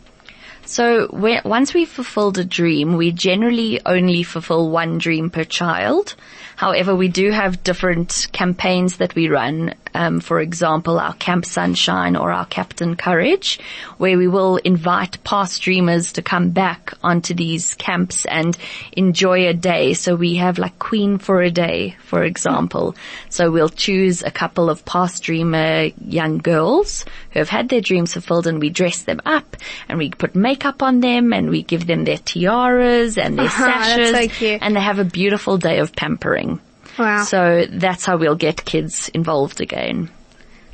So 0.65 1.09
once 1.11 1.73
we've 1.73 1.89
fulfilled 1.89 2.37
a 2.37 2.45
dream, 2.45 2.95
we 2.95 3.11
generally 3.11 3.81
only 3.85 4.23
fulfill 4.23 4.69
one 4.69 4.97
dream 4.97 5.29
per 5.29 5.43
child. 5.43 6.15
However, 6.63 6.95
we 6.95 7.09
do 7.09 7.29
have 7.31 7.61
different 7.61 8.27
campaigns 8.31 8.95
that 8.97 9.15
we 9.15 9.27
run. 9.27 9.73
Um, 9.95 10.21
for 10.21 10.39
example, 10.39 10.97
our 10.97 11.13
Camp 11.13 11.45
Sunshine 11.45 12.15
or 12.15 12.31
our 12.31 12.45
Captain 12.47 12.95
Courage, 12.95 13.59
where 13.97 14.17
we 14.17 14.27
will 14.27 14.55
invite 14.57 15.21
past 15.23 15.61
dreamers 15.61 16.13
to 16.13 16.21
come 16.23 16.49
back 16.51 16.93
onto 17.03 17.33
these 17.35 17.75
camps 17.75 18.25
and 18.25 18.57
enjoy 18.93 19.47
a 19.47 19.53
day. 19.53 19.93
So 19.93 20.15
we 20.15 20.35
have 20.35 20.57
like 20.57 20.79
Queen 20.79 21.17
for 21.19 21.41
a 21.41 21.51
Day, 21.51 21.95
for 22.05 22.23
example. 22.23 22.95
So 23.29 23.51
we'll 23.51 23.69
choose 23.69 24.23
a 24.23 24.31
couple 24.31 24.69
of 24.69 24.83
past 24.85 25.21
dreamer 25.21 25.89
young 26.01 26.37
girls 26.39 27.05
who 27.31 27.39
have 27.39 27.49
had 27.49 27.67
their 27.69 27.81
dreams 27.81 28.13
fulfilled 28.13 28.47
and 28.47 28.59
we 28.59 28.69
dress 28.71 29.03
them 29.03 29.19
up 29.25 29.57
and 29.89 29.97
we 29.99 30.09
put 30.11 30.33
makeup 30.33 30.81
on 30.81 31.01
them 31.01 31.33
and 31.33 31.49
we 31.51 31.61
give 31.61 31.85
them 31.85 32.05
their 32.05 32.17
tiaras 32.17 33.17
and 33.17 33.37
their 33.37 33.45
Uh-huh, 33.45 33.65
that's 33.65 33.87
sashes 33.89 34.09
so 34.11 34.27
cute. 34.29 34.59
and 34.63 34.75
they 34.75 34.81
have 34.81 34.97
a 34.99 35.05
beautiful 35.05 35.57
day 35.59 35.77
of 35.79 35.93
pampering. 35.95 36.52
Wow. 36.97 37.23
So 37.23 37.65
that's 37.69 38.05
how 38.05 38.17
we'll 38.17 38.35
get 38.35 38.65
kids 38.65 39.09
involved 39.09 39.61
again. 39.61 40.09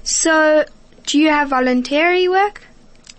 So, 0.03 0.65
do 1.05 1.19
you 1.19 1.29
have 1.29 1.49
voluntary 1.49 2.27
work? 2.27 2.63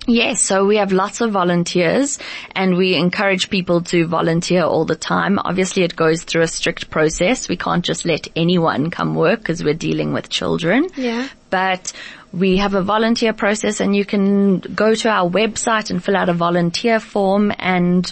Yes, 0.07 0.41
so 0.41 0.65
we 0.65 0.77
have 0.77 0.93
lots 0.93 1.21
of 1.21 1.31
volunteers 1.31 2.19
and 2.57 2.77
we 2.77 2.95
encourage 2.95 3.51
people 3.51 3.83
to 3.83 4.07
volunteer 4.07 4.63
all 4.65 4.85
the 4.85 4.97
time. 4.97 5.39
Obviously 5.39 5.83
it 5.83 5.95
goes 5.95 6.25
through 6.25 6.43
a 6.43 6.49
strict 6.49 6.91
process. 6.91 7.49
We 7.49 7.57
can't 7.57 7.85
just 7.85 8.05
let 8.05 8.27
anyone 8.35 8.91
come 8.91 9.15
work 9.15 9.41
because 9.41 9.63
we're 9.63 9.75
dealing 9.75 10.13
with 10.13 10.29
children. 10.29 10.89
Yeah. 10.97 11.29
But 11.51 11.93
we 12.33 12.57
have 12.57 12.75
a 12.75 12.83
volunteer 12.83 13.33
process 13.33 13.81
and 13.81 13.95
you 13.95 14.05
can 14.05 14.59
go 14.61 14.95
to 14.95 15.09
our 15.09 15.31
website 15.31 15.91
and 15.91 16.03
fill 16.03 16.17
out 16.17 16.29
a 16.29 16.35
volunteer 16.35 16.99
form 16.99 17.53
and 17.59 18.11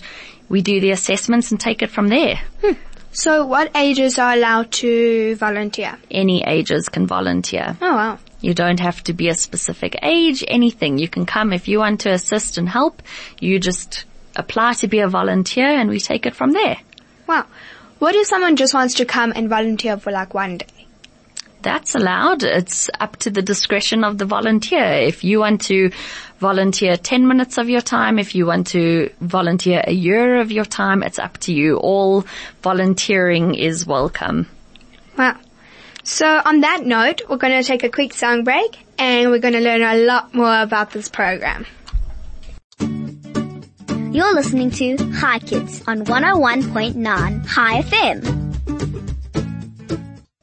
we 0.49 0.63
do 0.63 0.81
the 0.81 0.91
assessments 0.91 1.51
and 1.51 1.61
take 1.61 1.83
it 1.83 1.91
from 1.91 2.09
there. 2.09 2.41
Hmm. 2.63 2.73
So, 3.19 3.45
what 3.45 3.73
ages 3.75 4.17
are 4.21 4.35
allowed 4.35 4.71
to 4.75 5.35
volunteer? 5.35 5.99
Any 6.09 6.45
ages 6.45 6.89
can 6.89 7.09
volunteer. 7.09 7.77
Oh 7.83 7.97
wow. 7.97 8.19
You 8.41 8.55
don't 8.55 8.79
have 8.79 9.03
to 9.05 9.13
be 9.13 9.29
a 9.29 9.35
specific 9.35 9.97
age, 10.05 10.45
anything. 10.47 10.99
You 10.99 11.09
can 11.09 11.27
come 11.27 11.53
if 11.53 11.67
you 11.67 11.81
want 11.81 12.03
to 12.03 12.13
assist 12.13 12.59
and 12.59 12.69
help. 12.69 13.03
You 13.41 13.59
just 13.59 14.05
apply 14.37 14.75
to 14.75 14.87
be 14.87 15.01
a 15.01 15.09
volunteer 15.09 15.67
and 15.67 15.91
we 15.91 15.99
take 15.99 16.27
it 16.27 16.37
from 16.37 16.53
there. 16.53 16.77
Wow. 17.27 17.47
What 17.99 18.15
if 18.15 18.29
someone 18.29 18.55
just 18.55 18.73
wants 18.73 18.95
to 18.95 19.05
come 19.05 19.33
and 19.35 19.49
volunteer 19.49 19.97
for 19.97 20.13
like 20.13 20.33
one 20.33 20.59
day? 20.59 20.87
That's 21.61 21.97
allowed. 21.97 22.45
It's 22.45 22.89
up 23.01 23.17
to 23.17 23.31
the 23.31 23.43
discretion 23.43 24.05
of 24.05 24.19
the 24.19 24.27
volunteer. 24.27 24.85
If 24.93 25.25
you 25.25 25.41
want 25.41 25.63
to 25.63 25.91
volunteer 26.39 26.97
10 26.97 27.27
minutes 27.27 27.59
of 27.59 27.69
your 27.69 27.81
time, 27.81 28.19
if 28.19 28.35
you 28.35 28.47
want 28.47 28.69
to 28.69 29.11
volunteer 29.21 29.83
a 29.87 29.93
year 29.93 30.41
of 30.41 30.51
your 30.51 30.65
time, 30.65 31.03
it's 31.03 31.19
up 31.19 31.39
to 31.39 31.53
you. 31.53 31.77
All 31.77 32.25
volunteering 32.63 33.55
is 33.55 33.87
welcome. 33.87 34.49
Wow. 35.17 35.37
So 36.05 36.27
on 36.45 36.61
that 36.61 36.85
note, 36.85 37.23
we're 37.29 37.37
going 37.37 37.61
to 37.61 37.67
take 37.67 37.85
a 37.85 37.91
quick 37.91 38.15
song 38.15 38.45
break 38.45 38.79
and 38.99 39.31
we're 39.31 39.41
going 39.41 39.55
to 39.55 39.61
learn 39.61 39.83
a 39.83 39.97
lot 40.07 40.35
more 40.35 40.61
about 40.61 40.91
this 40.93 41.09
program. 41.09 41.67
You're 44.11 44.35
listening 44.35 44.71
to 44.71 44.97
Hi 45.17 45.39
Kids 45.39 45.83
on 45.87 46.05
101.9 46.07 47.47
Hi 47.47 47.83
FM. 47.83 48.48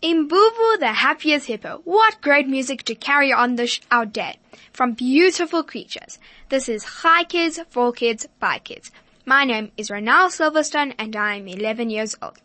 Imbubu 0.05 0.77
the 0.79 0.93
happiest 0.93 1.47
hippo. 1.47 1.81
What 1.83 2.21
great 2.21 2.47
music 2.47 2.83
to 2.83 2.93
carry 2.93 3.33
on 3.33 3.57
sh- 3.65 3.79
our 3.89 4.05
day. 4.05 4.37
From 4.71 4.93
beautiful 4.93 5.63
creatures. 5.63 6.19
This 6.49 6.69
is 6.69 6.83
Hi 7.01 7.23
Kids, 7.23 7.59
for 7.71 7.91
Kids, 7.91 8.27
by 8.39 8.59
Kids. 8.59 8.91
My 9.25 9.45
name 9.45 9.71
is 9.77 9.89
Ronald 9.89 10.31
Silverstone 10.31 10.93
and 10.99 11.15
I 11.15 11.37
am 11.37 11.47
11 11.47 11.89
years 11.89 12.15
old. 12.21 12.37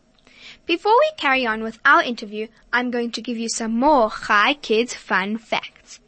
Before 0.65 0.93
we 0.93 1.11
carry 1.17 1.45
on 1.45 1.61
with 1.61 1.77
our 1.85 2.01
interview, 2.01 2.47
I'm 2.73 2.89
going 2.89 3.11
to 3.11 3.21
give 3.21 3.37
you 3.37 3.47
some 3.47 3.77
more 3.77 4.09
Hi 4.09 4.55
Kids 4.55 4.95
fun 4.95 5.37
facts. 5.37 5.99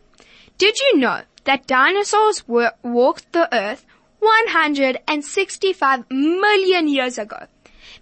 Did 0.58 0.80
you 0.80 0.98
know 0.98 1.22
that 1.44 1.68
dinosaurs 1.68 2.48
were, 2.48 2.74
walked 2.82 3.32
the 3.32 3.48
earth 3.56 3.86
165 4.18 6.10
million 6.10 6.88
years 6.88 7.20
ago? 7.20 7.46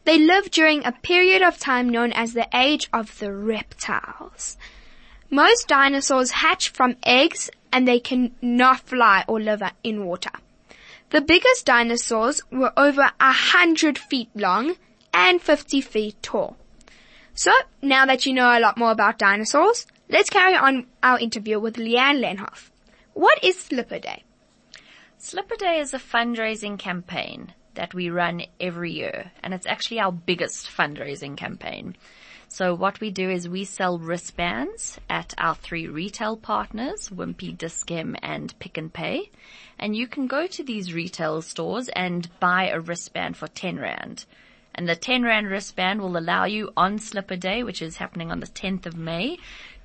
They 0.03 0.17
lived 0.17 0.51
during 0.51 0.83
a 0.83 0.91
period 0.91 1.41
of 1.41 1.59
time 1.59 1.87
known 1.89 2.11
as 2.13 2.33
the 2.33 2.47
age 2.53 2.89
of 2.91 3.19
the 3.19 3.31
reptiles. 3.31 4.57
Most 5.29 5.67
dinosaurs 5.67 6.31
hatch 6.31 6.69
from 6.69 6.97
eggs 7.03 7.49
and 7.71 7.87
they 7.87 7.99
cannot 7.99 8.81
fly 8.81 9.23
or 9.27 9.39
live 9.39 9.61
in 9.83 10.05
water. 10.05 10.31
The 11.11 11.21
biggest 11.21 11.65
dinosaurs 11.65 12.41
were 12.51 12.73
over 12.75 13.11
a 13.19 13.31
hundred 13.31 13.97
feet 13.97 14.29
long 14.33 14.75
and 15.13 15.41
50 15.41 15.81
feet 15.81 16.21
tall. 16.23 16.57
So, 17.33 17.51
now 17.81 18.05
that 18.05 18.25
you 18.25 18.33
know 18.33 18.57
a 18.57 18.59
lot 18.59 18.77
more 18.77 18.91
about 18.91 19.19
dinosaurs, 19.19 19.85
let's 20.09 20.29
carry 20.29 20.55
on 20.55 20.87
our 21.03 21.19
interview 21.19 21.59
with 21.59 21.75
Leanne 21.75 22.19
Lenhoff. 22.19 22.71
What 23.13 23.43
is 23.43 23.59
Slipper 23.59 23.99
Day? 23.99 24.23
Slipper 25.17 25.55
Day 25.55 25.79
is 25.79 25.93
a 25.93 25.99
fundraising 25.99 26.77
campaign 26.77 27.53
that 27.75 27.93
we 27.93 28.09
run 28.09 28.43
every 28.59 28.91
year 28.91 29.31
and 29.43 29.53
it's 29.53 29.67
actually 29.67 29.99
our 29.99 30.11
biggest 30.11 30.67
fundraising 30.67 31.37
campaign. 31.37 31.95
So 32.53 32.75
what 32.75 32.99
we 32.99 33.11
do 33.11 33.29
is 33.29 33.47
we 33.47 33.63
sell 33.63 33.97
wristbands 33.97 34.99
at 35.09 35.33
our 35.37 35.55
three 35.55 35.87
retail 35.87 36.35
partners, 36.35 37.07
Wimpy, 37.07 37.57
Dis-Chem 37.57 38.17
and 38.21 38.53
Pick 38.59 38.77
and 38.77 38.91
Pay. 38.91 39.31
And 39.79 39.95
you 39.95 40.05
can 40.05 40.27
go 40.27 40.47
to 40.47 40.61
these 40.61 40.93
retail 40.93 41.41
stores 41.41 41.87
and 41.87 42.29
buy 42.41 42.67
a 42.67 42.81
wristband 42.81 43.37
for 43.37 43.47
10 43.47 43.79
Rand. 43.79 44.25
And 44.75 44.87
the 44.87 44.97
10 44.97 45.23
Rand 45.23 45.47
wristband 45.47 46.01
will 46.01 46.17
allow 46.17 46.43
you 46.43 46.71
on 46.75 46.99
Slipper 46.99 47.37
Day, 47.37 47.63
which 47.63 47.81
is 47.81 47.95
happening 47.95 48.31
on 48.31 48.41
the 48.41 48.47
10th 48.47 48.85
of 48.85 48.97
May, 48.97 49.37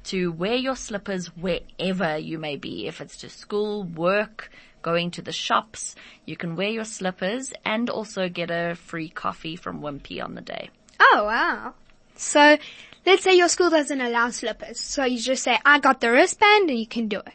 to 0.05 0.33
wear 0.33 0.57
your 0.57 0.77
slippers 0.77 1.29
wherever 1.37 2.19
you 2.19 2.37
may 2.37 2.57
be. 2.57 2.89
If 2.89 3.01
it's 3.01 3.17
to 3.19 3.29
school, 3.29 3.85
work, 3.85 4.51
going 4.87 5.11
to 5.11 5.21
the 5.21 5.33
shops, 5.33 5.97
you 6.27 6.37
can 6.37 6.55
wear 6.55 6.71
your 6.71 6.85
slippers 6.85 7.53
and 7.65 7.91
also 7.91 8.29
get 8.29 8.53
a 8.53 8.77
free 8.77 9.09
coffee 9.09 9.57
from 9.57 9.81
Wimpy 9.81 10.23
on 10.23 10.37
the 10.37 10.41
day. 10.41 10.71
Oh 11.01 11.25
wow. 11.25 11.75
So 12.15 12.57
let's 13.05 13.25
say 13.25 13.35
your 13.35 13.49
school 13.49 13.69
doesn't 13.69 14.01
allow 14.01 14.31
slippers. 14.31 14.79
So 14.79 15.05
you 15.05 15.19
just 15.19 15.43
say, 15.43 15.59
I 15.65 15.81
got 15.81 16.01
the 16.01 16.13
wristband 16.13 16.71
and 16.71 16.79
you 16.79 16.87
can 16.87 17.09
do 17.09 17.19
it. 17.19 17.35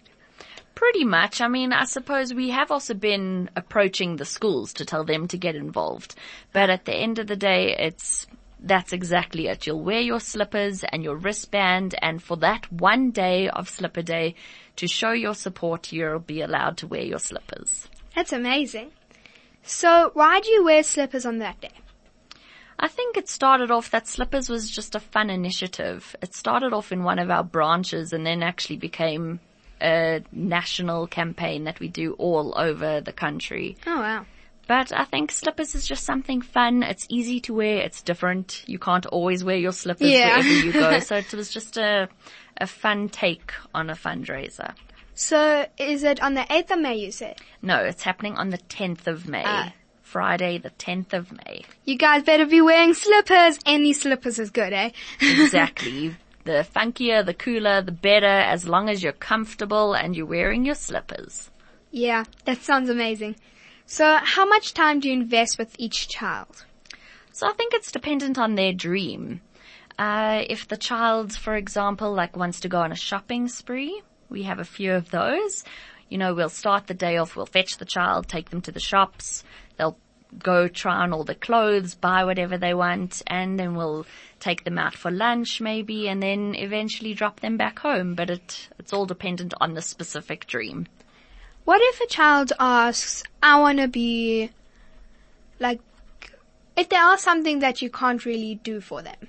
Pretty 0.76 1.04
much. 1.04 1.42
I 1.42 1.50
mean, 1.50 1.74
I 1.74 1.84
suppose 1.84 2.34
we 2.34 2.52
have 2.52 2.72
also 2.72 2.94
been 2.94 3.50
approaching 3.58 4.16
the 4.16 4.26
schools 4.26 4.72
to 4.76 4.86
tell 4.86 5.04
them 5.04 5.28
to 5.28 5.38
get 5.38 5.56
involved. 5.56 6.16
But 6.54 6.70
at 6.70 6.86
the 6.86 6.96
end 6.96 7.20
of 7.20 7.28
the 7.28 7.36
day, 7.36 7.76
it's, 7.78 8.28
that's 8.62 8.94
exactly 8.94 9.48
it. 9.48 9.66
You'll 9.66 9.82
wear 9.82 10.02
your 10.02 10.20
slippers 10.20 10.84
and 10.84 11.04
your 11.04 11.16
wristband 11.16 11.96
and 12.02 12.22
for 12.22 12.38
that 12.38 12.72
one 12.72 13.12
day 13.12 13.50
of 13.50 13.70
slipper 13.70 14.02
day 14.02 14.36
to 14.76 14.88
show 14.88 15.12
your 15.12 15.34
support, 15.34 15.92
you'll 15.92 16.20
be 16.20 16.42
allowed 16.42 16.78
to 16.78 16.88
wear 16.88 17.02
your 17.02 17.20
slippers. 17.20 17.88
That's 18.16 18.34
amazing. 18.34 18.92
So 19.64 20.12
why 20.14 20.40
do 20.40 20.50
you 20.50 20.64
wear 20.64 20.84
slippers 20.84 21.26
on 21.26 21.40
that 21.40 21.60
day? 21.62 21.72
I 22.80 22.88
think 22.88 23.16
it 23.16 23.30
started 23.30 23.70
off 23.70 23.92
that 23.92 24.08
slippers 24.08 24.50
was 24.50 24.70
just 24.70 24.96
a 24.96 25.00
fun 25.00 25.30
initiative. 25.30 26.16
It 26.22 26.34
started 26.34 26.74
off 26.74 26.92
in 26.92 27.04
one 27.04 27.20
of 27.20 27.30
our 27.30 27.44
branches 27.44 28.12
and 28.12 28.26
then 28.26 28.42
actually 28.42 28.78
became 28.78 29.40
a 29.80 30.24
national 30.32 31.08
campaign 31.08 31.66
that 31.66 31.80
we 31.80 31.88
do 31.88 32.14
all 32.14 32.54
over 32.58 33.02
the 33.02 33.14
country. 33.14 33.78
Oh 33.86 34.00
wow. 34.00 34.26
But 34.72 34.94
I 34.94 35.04
think 35.04 35.34
slippers 35.34 35.76
is 35.76 35.86
just 35.86 36.06
something 36.06 36.40
fun. 36.42 36.82
It's 36.82 37.06
easy 37.10 37.42
to 37.42 37.54
wear. 37.54 37.80
It's 37.82 38.02
different. 38.02 38.64
You 38.68 38.80
can't 38.80 39.06
always 39.06 39.44
wear 39.44 39.58
your 39.58 39.74
slippers 39.74 40.10
Yeah. 40.10 40.38
wherever 40.38 40.48
you 40.48 40.72
go. 40.72 41.00
so 41.10 41.18
it 41.18 41.34
was 41.34 41.50
just 41.52 41.76
a, 41.76 42.08
a 42.56 42.68
fun 42.68 43.10
take 43.10 43.52
on 43.76 43.90
a 43.90 43.96
fundraiser. 43.96 44.74
So 45.14 45.66
is 45.78 46.06
it 46.06 46.24
on 46.24 46.36
the 46.36 46.44
8th 46.44 46.72
of 46.72 46.80
May 46.80 46.96
you 46.96 47.12
said? 47.12 47.36
No, 47.62 47.80
it's 47.84 48.04
happening 48.04 48.38
on 48.38 48.50
the 48.50 48.60
10th 48.60 49.08
of 49.08 49.28
May. 49.28 49.44
Ah. 49.46 49.74
Friday, 50.04 50.58
the 50.58 50.70
10th 50.70 51.12
of 51.12 51.34
May. 51.34 51.66
You 51.84 51.98
guys 51.98 52.24
better 52.24 52.46
be 52.46 52.62
wearing 52.62 52.94
slippers. 52.94 53.60
Any 53.66 53.92
slippers 53.92 54.40
is 54.40 54.52
good, 54.52 54.72
eh? 54.72 54.92
Exactly. 55.20 56.16
the 56.46 56.66
funkier, 56.74 57.26
the 57.26 57.34
cooler, 57.34 57.82
the 57.82 57.92
better, 57.92 58.26
as 58.26 58.66
long 58.66 58.88
as 58.88 59.04
you're 59.04 59.12
comfortable 59.12 59.92
and 59.94 60.16
you're 60.16 60.26
wearing 60.26 60.64
your 60.64 60.76
slippers. 60.76 61.50
yeah, 61.92 62.24
that 62.46 62.62
sounds 62.62 62.90
amazing. 62.90 63.36
So 63.92 64.20
how 64.22 64.46
much 64.46 64.74
time 64.74 65.02
do 65.02 65.10
you 65.10 65.14
invest 65.14 65.58
with 65.58 65.76
each 65.78 66.08
child? 66.08 66.64
So 67.34 67.46
I 67.46 67.52
think 67.52 67.74
it's 67.74 67.92
dependent 67.92 68.38
on 68.38 68.56
their 68.56 68.72
dream. 68.72 69.42
Uh, 70.00 70.46
if 70.48 70.66
the 70.66 70.78
child, 70.78 71.36
for 71.36 71.58
example, 71.58 72.14
like 72.14 72.38
wants 72.38 72.62
to 72.62 72.70
go 72.70 72.80
on 72.80 72.94
a 72.94 72.96
shopping 72.96 73.50
spree, 73.50 74.02
we 74.30 74.44
have 74.44 74.60
a 74.60 74.64
few 74.64 74.94
of 74.94 75.12
those. 75.12 75.66
You 76.08 76.18
know, 76.18 76.34
we'll 76.34 76.48
start 76.48 76.88
the 76.88 76.94
day 76.94 77.18
off, 77.18 77.36
we'll 77.36 77.46
fetch 77.46 77.80
the 77.80 77.86
child, 77.86 78.30
take 78.30 78.50
them 78.50 78.62
to 78.62 78.72
the 78.72 78.80
shops, 78.80 79.44
they'll 79.76 79.98
go 80.40 80.70
try 80.70 80.96
on 80.96 81.12
all 81.12 81.26
the 81.26 81.36
clothes, 81.36 81.94
buy 81.94 82.24
whatever 82.24 82.58
they 82.58 82.74
want, 82.74 83.22
and 83.28 83.60
then 83.60 83.76
we'll 83.76 84.06
take 84.40 84.64
them 84.64 84.78
out 84.78 84.96
for 84.96 85.12
lunch 85.12 85.60
maybe, 85.60 86.08
and 86.08 86.24
then 86.24 86.56
eventually 86.56 87.14
drop 87.14 87.42
them 87.42 87.58
back 87.58 87.80
home. 87.80 88.16
But 88.16 88.30
it, 88.30 88.70
it's 88.80 88.94
all 88.94 89.06
dependent 89.06 89.54
on 89.60 89.74
the 89.74 89.82
specific 89.82 90.48
dream. 90.48 90.88
What 91.64 91.80
if 91.82 92.02
a 92.02 92.08
child 92.08 92.54
asks, 92.60 93.24
I 93.42 93.60
want 93.60 93.80
to 93.80 93.88
be, 93.88 94.50
like, 95.60 95.80
if 96.76 96.90
there 96.90 97.04
are 97.04 97.18
something 97.18 97.60
that 97.60 97.82
you 97.82 97.90
can't 97.90 98.26
really 98.26 98.56
do 98.56 98.82
for 98.82 99.02
them? 99.02 99.28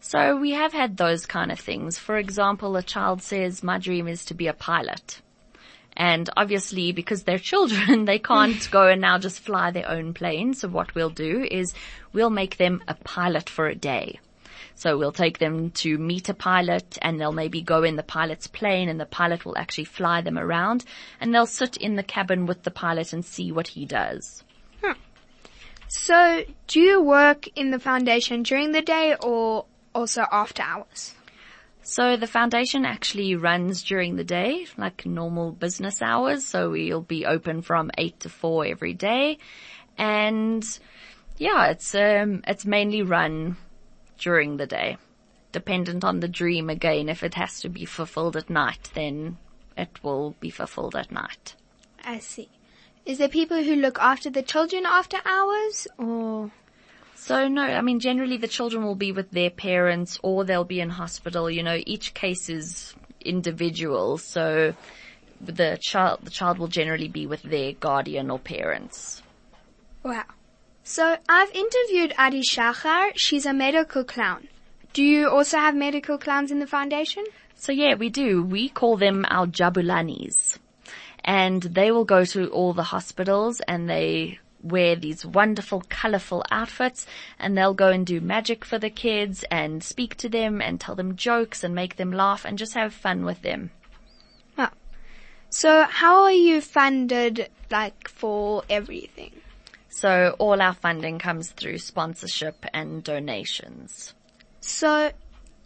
So 0.00 0.36
we 0.36 0.52
have 0.52 0.72
had 0.72 0.96
those 0.96 1.26
kind 1.26 1.52
of 1.52 1.60
things. 1.60 1.98
For 1.98 2.16
example, 2.16 2.76
a 2.76 2.82
child 2.82 3.22
says, 3.22 3.62
my 3.62 3.78
dream 3.78 4.08
is 4.08 4.24
to 4.26 4.34
be 4.34 4.46
a 4.46 4.54
pilot. 4.54 5.20
And 5.96 6.30
obviously 6.36 6.92
because 6.92 7.24
they're 7.24 7.38
children, 7.38 8.04
they 8.06 8.18
can't 8.18 8.70
go 8.70 8.86
and 8.86 9.00
now 9.00 9.18
just 9.18 9.40
fly 9.40 9.70
their 9.70 9.88
own 9.88 10.14
plane. 10.14 10.54
So 10.54 10.68
what 10.68 10.94
we'll 10.94 11.10
do 11.10 11.46
is 11.50 11.74
we'll 12.12 12.30
make 12.30 12.56
them 12.56 12.82
a 12.88 12.94
pilot 12.94 13.50
for 13.50 13.66
a 13.66 13.74
day. 13.74 14.20
So 14.74 14.98
we'll 14.98 15.12
take 15.12 15.38
them 15.38 15.70
to 15.70 15.98
meet 15.98 16.28
a 16.28 16.34
pilot 16.34 16.98
and 17.02 17.20
they'll 17.20 17.32
maybe 17.32 17.62
go 17.62 17.82
in 17.82 17.96
the 17.96 18.02
pilot's 18.02 18.46
plane 18.46 18.88
and 18.88 19.00
the 19.00 19.06
pilot 19.06 19.44
will 19.44 19.58
actually 19.58 19.84
fly 19.84 20.20
them 20.20 20.38
around 20.38 20.84
and 21.20 21.34
they'll 21.34 21.46
sit 21.46 21.76
in 21.76 21.96
the 21.96 22.02
cabin 22.02 22.46
with 22.46 22.62
the 22.62 22.70
pilot 22.70 23.12
and 23.12 23.24
see 23.24 23.52
what 23.52 23.68
he 23.68 23.84
does. 23.84 24.42
So 25.92 26.44
do 26.68 26.78
you 26.78 27.02
work 27.02 27.48
in 27.56 27.72
the 27.72 27.80
foundation 27.80 28.44
during 28.44 28.70
the 28.70 28.80
day 28.80 29.16
or 29.20 29.66
also 29.92 30.24
after 30.30 30.62
hours? 30.62 31.14
So 31.82 32.16
the 32.16 32.28
foundation 32.28 32.84
actually 32.84 33.34
runs 33.34 33.82
during 33.82 34.14
the 34.14 34.22
day, 34.22 34.66
like 34.78 35.04
normal 35.04 35.50
business 35.50 36.00
hours. 36.00 36.46
So 36.46 36.70
we'll 36.70 37.00
be 37.00 37.26
open 37.26 37.62
from 37.62 37.90
eight 37.98 38.20
to 38.20 38.28
four 38.28 38.64
every 38.64 38.94
day. 38.94 39.38
And 39.98 40.64
yeah, 41.38 41.70
it's, 41.70 41.92
um, 41.96 42.44
it's 42.46 42.64
mainly 42.64 43.02
run 43.02 43.56
during 44.20 44.56
the 44.56 44.66
day. 44.66 44.96
Dependent 45.52 46.04
on 46.04 46.20
the 46.20 46.28
dream 46.28 46.70
again. 46.70 47.08
If 47.08 47.24
it 47.24 47.34
has 47.34 47.60
to 47.60 47.68
be 47.68 47.84
fulfilled 47.84 48.36
at 48.36 48.48
night, 48.48 48.90
then 48.94 49.38
it 49.76 49.98
will 50.02 50.36
be 50.38 50.50
fulfilled 50.50 50.94
at 50.94 51.10
night. 51.10 51.56
I 52.04 52.20
see. 52.20 52.48
Is 53.04 53.18
there 53.18 53.28
people 53.28 53.62
who 53.62 53.74
look 53.74 53.98
after 53.98 54.30
the 54.30 54.42
children 54.42 54.84
after 54.86 55.18
hours 55.24 55.88
or? 55.98 56.52
So 57.16 57.48
no, 57.48 57.62
I 57.62 57.80
mean 57.80 58.00
generally 58.00 58.36
the 58.36 58.48
children 58.48 58.84
will 58.84 58.94
be 58.94 59.12
with 59.12 59.30
their 59.30 59.50
parents 59.50 60.18
or 60.22 60.44
they'll 60.44 60.64
be 60.64 60.80
in 60.80 60.90
hospital. 60.90 61.50
You 61.50 61.62
know, 61.62 61.80
each 61.86 62.14
case 62.14 62.48
is 62.48 62.94
individual. 63.20 64.18
So 64.18 64.74
the 65.40 65.78
child, 65.80 66.20
the 66.22 66.30
child 66.30 66.58
will 66.58 66.68
generally 66.68 67.08
be 67.08 67.26
with 67.26 67.42
their 67.42 67.72
guardian 67.72 68.30
or 68.30 68.38
parents. 68.38 69.22
Wow. 70.02 70.24
So 70.90 71.16
I've 71.28 71.52
interviewed 71.52 72.14
Adi 72.18 72.40
Shachar. 72.40 73.12
She's 73.14 73.46
a 73.46 73.52
medical 73.52 74.02
clown. 74.02 74.48
Do 74.92 75.04
you 75.04 75.28
also 75.28 75.56
have 75.56 75.76
medical 75.76 76.18
clowns 76.18 76.50
in 76.50 76.58
the 76.58 76.66
foundation? 76.66 77.24
So 77.54 77.70
yeah, 77.70 77.94
we 77.94 78.08
do. 78.08 78.42
We 78.42 78.68
call 78.70 78.96
them 78.96 79.24
our 79.30 79.46
jabulanis. 79.46 80.58
And 81.24 81.62
they 81.62 81.92
will 81.92 82.04
go 82.04 82.24
to 82.24 82.48
all 82.48 82.72
the 82.72 82.82
hospitals 82.82 83.60
and 83.68 83.88
they 83.88 84.40
wear 84.64 84.96
these 84.96 85.24
wonderful 85.24 85.84
colorful 85.88 86.44
outfits 86.50 87.06
and 87.38 87.56
they'll 87.56 87.72
go 87.72 87.90
and 87.90 88.04
do 88.04 88.20
magic 88.20 88.64
for 88.64 88.80
the 88.80 88.90
kids 88.90 89.44
and 89.48 89.84
speak 89.84 90.16
to 90.16 90.28
them 90.28 90.60
and 90.60 90.80
tell 90.80 90.96
them 90.96 91.14
jokes 91.14 91.62
and 91.62 91.72
make 91.72 91.98
them 91.98 92.10
laugh 92.10 92.44
and 92.44 92.58
just 92.58 92.74
have 92.74 92.92
fun 92.92 93.24
with 93.24 93.42
them. 93.42 93.70
Oh. 94.58 94.70
So 95.50 95.84
how 95.84 96.24
are 96.24 96.32
you 96.32 96.60
funded 96.60 97.48
like 97.70 98.08
for 98.08 98.64
everything? 98.68 99.30
So 100.00 100.34
all 100.38 100.62
our 100.62 100.72
funding 100.72 101.18
comes 101.18 101.50
through 101.50 101.76
sponsorship 101.76 102.64
and 102.72 103.04
donations. 103.04 104.14
So 104.62 105.10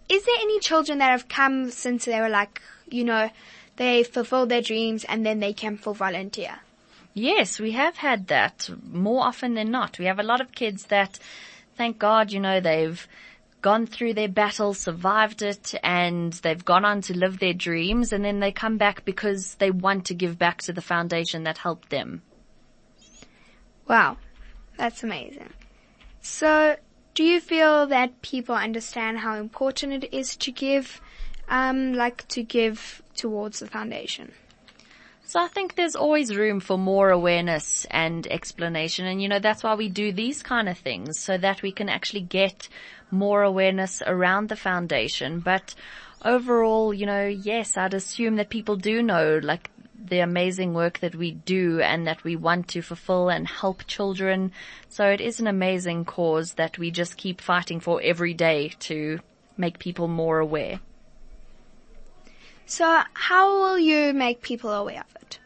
is 0.09 0.25
there 0.25 0.37
any 0.41 0.59
children 0.59 0.99
that 0.99 1.13
have 1.13 1.29
come 1.29 1.71
since 1.71 2.07
they 2.07 2.19
were 2.19 2.29
like, 2.29 2.61
you 2.91 3.05
know, 3.05 3.31
they 3.77 4.03
fulfilled 4.03 4.49
their 4.49 4.61
dreams 4.61 5.05
and 5.05 5.25
then 5.25 5.39
they 5.39 5.53
came 5.53 5.77
for 5.77 5.95
volunteer? 5.95 6.59
Yes, 7.15 7.61
we 7.61 7.71
have 7.71 7.99
had 7.99 8.27
that 8.27 8.69
more 8.91 9.23
often 9.23 9.55
than 9.55 9.71
not. 9.71 10.01
We 10.01 10.07
have 10.07 10.19
a 10.19 10.25
lot 10.25 10.41
of 10.41 10.51
kids 10.51 10.87
that, 10.87 11.21
thank 11.77 12.01
God, 12.01 12.33
you 12.33 12.41
know, 12.41 12.59
they've 12.59 13.07
gone 13.63 13.87
through 13.87 14.15
their 14.15 14.29
battle, 14.29 14.75
survived 14.75 15.43
it, 15.43 15.77
and 15.85 16.33
they've 16.33 16.65
gone 16.65 16.85
on 16.85 17.03
to 17.03 17.17
live 17.17 17.39
their 17.39 17.55
dreams, 17.55 18.13
and 18.13 18.25
then 18.25 18.41
they 18.41 18.51
come 18.51 18.79
back 18.79 19.05
because 19.05 19.55
they 19.61 19.71
want 19.71 20.07
to 20.07 20.15
give 20.15 20.41
back 20.41 20.61
to 20.63 20.73
the 20.73 20.83
foundation 20.83 21.45
that 21.45 21.59
helped 21.59 21.91
them. 21.91 22.23
Wow. 23.89 24.17
That's 24.77 25.03
amazing. 25.03 25.53
So 26.21 26.77
do 27.15 27.23
you 27.23 27.41
feel 27.41 27.87
that 27.87 28.23
people 28.23 28.55
understand 28.55 29.19
how 29.19 29.37
important 29.37 30.05
it 30.05 30.13
is 30.13 30.37
to 30.37 30.51
give, 30.51 31.01
um, 31.49 31.95
like 31.95 32.27
to 32.29 32.43
give 32.43 33.03
towards 33.15 33.61
the 33.61 33.67
foundation? 33.67 34.33
So 35.27 35.41
I 35.41 35.49
think 35.49 35.75
there's 35.75 35.97
always 35.97 36.37
room 36.37 36.61
for 36.61 36.77
more 36.77 37.11
awareness 37.11 37.87
and 37.91 38.27
explanation. 38.27 39.07
And 39.07 39.23
you 39.23 39.29
know, 39.29 39.39
that's 39.39 39.63
why 39.63 39.75
we 39.75 39.89
do 39.89 40.13
these 40.13 40.43
kind 40.43 40.69
of 40.69 40.77
things 40.77 41.19
so 41.19 41.39
that 41.39 41.63
we 41.63 41.73
can 41.73 41.89
actually 41.89 42.21
get 42.21 42.69
more 43.11 43.43
awareness 43.43 44.03
around 44.07 44.49
the 44.49 44.57
foundation. 44.57 45.41
But 45.41 45.75
overall, 46.25 46.93
you 46.93 47.07
know, 47.07 47.27
yes, 47.27 47.77
I'd 47.77 47.95
assume 47.95 48.37
that 48.37 48.51
people 48.51 48.77
do 48.77 49.03
know 49.03 49.41
like 49.43 49.71
the 50.05 50.21
amazing 50.21 50.75
work 50.75 50.99
that 51.01 51.15
we 51.15 51.33
do 51.33 51.81
and 51.81 52.07
that 52.07 52.23
we 52.25 52.37
want 52.37 52.69
to 52.69 52.83
fulfill 52.83 53.29
and 53.29 53.49
help 53.49 53.87
children. 53.87 54.53
So 54.89 55.09
it 55.09 55.21
is 55.21 55.41
an 55.41 55.47
amazing 55.47 56.05
cause 56.05 56.55
that 56.55 56.79
we 56.79 56.91
just 56.91 57.17
keep 57.17 57.41
fighting 57.41 57.81
for 57.81 58.01
every 58.03 58.35
day 58.35 58.73
to 58.81 59.21
make 59.57 59.79
people 59.79 60.09
more 60.09 60.39
aware. 60.39 60.81
So 62.67 63.03
how 63.13 63.59
will 63.59 63.79
you 63.79 64.13
make 64.13 64.43
people 64.43 64.73
aware 64.73 65.01
of 65.01 65.23
it? 65.23 65.39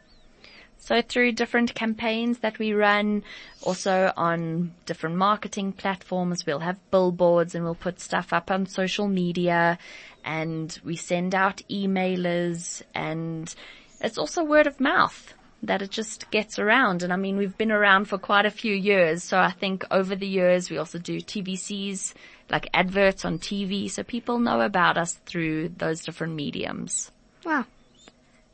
So 0.79 1.03
through 1.03 1.33
different 1.33 1.75
campaigns 1.75 2.38
that 2.38 2.59
we 2.59 2.73
run, 2.73 3.23
also 3.62 4.11
on 4.16 4.73
different 4.87 5.16
marketing 5.16 5.73
platforms, 5.73 6.47
we'll 6.47 6.61
have 6.61 6.79
billboards 6.90 7.55
and 7.55 7.64
we'll 7.64 7.75
put 7.75 8.01
stuff 8.01 8.33
up 8.33 8.51
on 8.51 8.64
social 8.66 9.07
media 9.07 9.79
and 10.25 10.79
we 10.85 10.97
send 10.97 11.35
out 11.35 11.61
emailers 11.68 12.83
and 12.94 13.55
it's 14.01 14.19
also 14.19 14.45
word 14.45 14.67
of 14.67 14.81
mouth 14.81 15.35
that 15.63 15.83
it 15.83 15.91
just 15.91 16.31
gets 16.31 16.59
around. 16.59 17.03
And 17.03 17.13
I 17.13 17.17
mean, 17.17 17.37
we've 17.37 17.57
been 17.59 17.73
around 17.73 18.07
for 18.07 18.19
quite 18.19 18.47
a 18.47 18.51
few 18.51 18.75
years. 18.75 19.25
So 19.25 19.39
I 19.39 19.51
think 19.51 19.85
over 19.91 20.15
the 20.15 20.27
years 20.27 20.71
we 20.71 20.79
also 20.79 20.99
do 20.99 21.21
TVCs, 21.21 22.15
like 22.51 22.69
adverts 22.73 23.25
on 23.25 23.39
TV. 23.39 23.91
So 23.91 24.03
people 24.03 24.39
know 24.39 24.61
about 24.61 24.97
us 24.97 25.15
through 25.27 25.71
those 25.71 26.05
different 26.05 26.35
mediums. 26.35 27.11
Wow. 27.45 27.67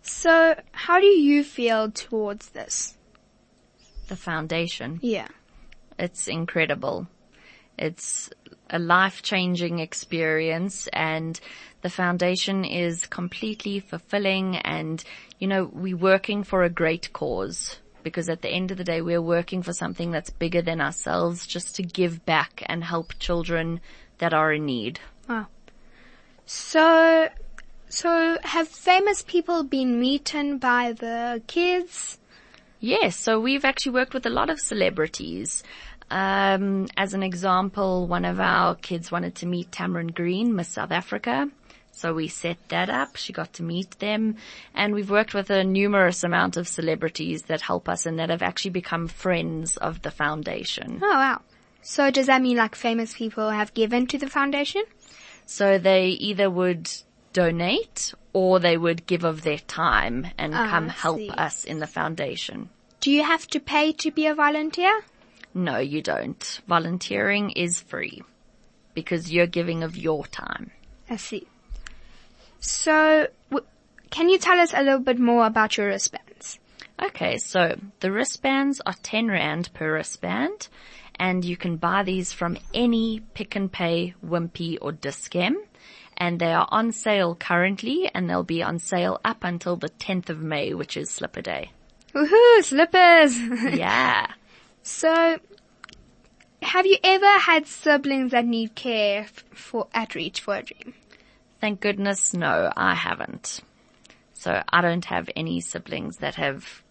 So 0.03 0.61
how 0.73 1.01
do 1.01 1.07
you 1.07 1.45
feel 1.45 1.91
towards 1.91 2.51
this? 2.51 2.97
The 4.09 4.17
foundation. 4.17 4.99
Yeah. 5.03 5.29
It's 5.99 6.27
incredible. 6.27 7.07
It's 7.79 8.31
a 8.71 8.79
life-changing 8.79 9.79
experience 9.79 10.89
and 10.93 11.39
the 11.83 11.91
foundation 11.91 12.65
is 12.65 13.07
completely 13.07 13.81
fulfilling 13.81 14.57
and, 14.57 15.03
you 15.39 15.47
know, 15.47 15.71
we're 15.73 15.97
working 15.97 16.45
for 16.45 16.63
a 16.63 16.71
great 16.71 17.13
cause 17.13 17.77
because 18.03 18.29
at 18.29 18.43
the 18.43 18.49
end 18.49 18.71
of 18.71 18.79
the 18.79 18.85
day 18.85 19.01
we're 19.01 19.21
working 19.21 19.63
for 19.63 19.73
something 19.73 20.11
that's 20.11 20.31
bigger 20.31 20.63
than 20.63 20.81
ourselves 20.81 21.47
just 21.47 21.75
to 21.77 21.83
give 21.83 22.25
back 22.25 22.63
and 22.67 22.85
help 22.85 23.19
children 23.19 23.81
that 24.19 24.33
are 24.33 24.53
in 24.53 24.67
need. 24.67 25.01
Wow. 25.29 25.47
So, 26.47 27.29
so 27.89 28.39
have 28.43 28.69
famous 28.69 29.23
people 29.23 29.65
been 29.65 29.99
meeting 29.99 30.59
by 30.59 30.93
the 30.93 31.43
kids? 31.47 32.19
Yes, 32.81 33.17
so 33.17 33.41
we've 33.41 33.65
actually 33.65 33.93
worked 33.93 34.13
with 34.13 34.27
a 34.27 34.31
lot 34.31 34.51
of 34.51 34.61
celebrities. 34.61 35.63
Um, 36.15 36.87
as 36.97 37.13
an 37.13 37.25
example, 37.25 38.07
one 38.07 38.25
of 38.25 38.39
our 38.39 38.77
kids 38.77 39.11
wanted 39.11 39.35
to 39.37 39.47
meet 39.47 39.73
Tamaryn 39.73 40.15
Green, 40.15 40.55
Miss 40.55 40.69
South 40.69 40.93
Africa. 40.93 41.51
So 41.91 42.15
we 42.15 42.29
set 42.29 42.57
that 42.69 42.89
up. 42.89 43.17
She 43.17 43.33
got 43.33 43.53
to 43.55 43.63
meet 43.65 43.99
them 43.99 44.37
and 44.75 44.95
we've 44.95 45.11
worked 45.11 45.35
with 45.35 45.51
a 45.51 45.65
numerous 45.65 46.23
amount 46.23 46.57
of 46.57 46.69
celebrities 46.69 47.43
that 47.45 47.61
help 47.63 47.89
us 47.89 48.07
and 48.07 48.19
that 48.21 48.31
have 48.31 48.43
actually 48.43 48.71
become 48.71 49.09
friends 49.09 49.77
of 49.77 50.03
the 50.03 50.11
foundation. 50.13 51.01
Oh 51.03 51.09
wow. 51.09 51.41
So 51.83 52.11
does 52.13 52.27
that 52.27 52.43
mean 52.43 52.57
like 52.57 52.75
famous 52.77 53.15
people 53.15 53.51
have 53.51 53.75
given 53.75 54.07
to 54.09 54.19
the 54.19 54.29
foundation? 54.29 54.85
So 55.47 55.79
they 55.79 56.09
either 56.09 56.49
would 56.49 56.91
donate 57.33 58.15
or 58.33 58.61
they 58.61 58.77
would 58.77 59.07
give 59.07 59.25
of 59.25 59.43
their 59.43 59.59
time 59.59 60.29
and 60.39 60.55
Ah, 60.55 60.69
come 60.71 60.89
help 60.89 61.21
us 61.37 61.65
in 61.65 61.79
the 61.81 61.87
foundation. 61.89 62.71
Do 63.01 63.11
you 63.11 63.23
have 63.25 63.47
to 63.49 63.61
pay 63.61 63.93
to 63.93 64.11
be 64.11 64.27
a 64.27 64.35
volunteer? 64.35 65.03
No, 65.55 65.79
you 65.79 66.03
don't. 66.03 66.61
Volunteering 66.67 67.51
is 67.51 67.81
free 67.81 68.23
because 68.93 69.33
you're 69.33 69.47
giving 69.47 69.83
of 69.83 69.97
your 69.97 70.27
time. 70.27 70.73
I 71.09 71.17
see. 71.17 71.47
So, 72.61 73.29
w- 73.51 73.67
can 74.11 74.29
you 74.29 74.39
tell 74.39 74.59
us 74.59 74.73
a 74.75 74.83
little 74.83 74.99
bit 74.99 75.19
more 75.19 75.47
about 75.47 75.77
your 75.77 75.89
wristbands? 75.89 76.59
Okay, 77.01 77.39
so 77.39 77.77
the 78.01 78.11
wristbands 78.11 78.81
are 78.87 78.95
10 79.03 79.29
Rand 79.29 79.73
per 79.75 79.95
wristband 79.95 80.69
and 81.17 81.45
you 81.45 81.57
can 81.57 81.77
buy 81.77 82.03
these 82.03 82.33
from 82.33 82.57
any 82.73 83.21
Pick 83.35 83.55
and 83.57 83.71
Pay, 83.71 84.15
Wimpy 84.25 84.79
or 84.81 84.93
Dis-Chem 84.93 85.57
and 86.17 86.41
they 86.41 86.53
are 86.53 86.69
on 86.71 86.93
sale 86.93 87.35
currently 87.35 88.11
and 88.15 88.31
they'll 88.31 88.45
be 88.45 88.63
on 88.63 88.79
sale 88.79 89.21
up 89.25 89.43
until 89.43 89.77
the 89.77 89.91
10th 89.91 90.31
of 90.31 90.41
May, 90.41 90.73
which 90.73 90.97
is 90.97 91.11
Slipper 91.11 91.43
Day. 91.43 91.73
Woohoo, 92.15 92.63
slippers! 92.63 93.37
Yeah. 93.77 94.27
So, 94.85 95.39
have 96.61 96.85
you 96.85 96.99
ever 97.03 97.39
had 97.39 97.67
siblings 97.67 98.33
that 98.33 98.45
need 98.45 98.75
care 98.75 99.23
f- 99.23 99.45
for 99.55 99.89
at 99.95 100.15
Reach 100.15 100.41
for 100.41 100.57
a 100.57 100.63
Dream? 100.63 100.93
Thank 101.59 101.81
goodness, 101.81 102.35
no, 102.35 102.71
I 102.77 102.95
haven't. 102.95 103.63
So 104.35 104.63
I 104.69 104.83
don't 104.83 105.07
have 105.07 105.31
any 105.35 105.63
siblings 105.63 106.19
that 106.19 106.35
have 106.35 106.83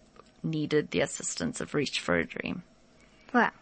needed 0.42 0.90
the 0.90 1.02
assistance 1.02 1.60
of 1.60 1.72
Reach 1.72 2.00
for 2.00 2.16
a 2.18 2.26
Dream. 2.26 2.64
Wow. 3.32 3.52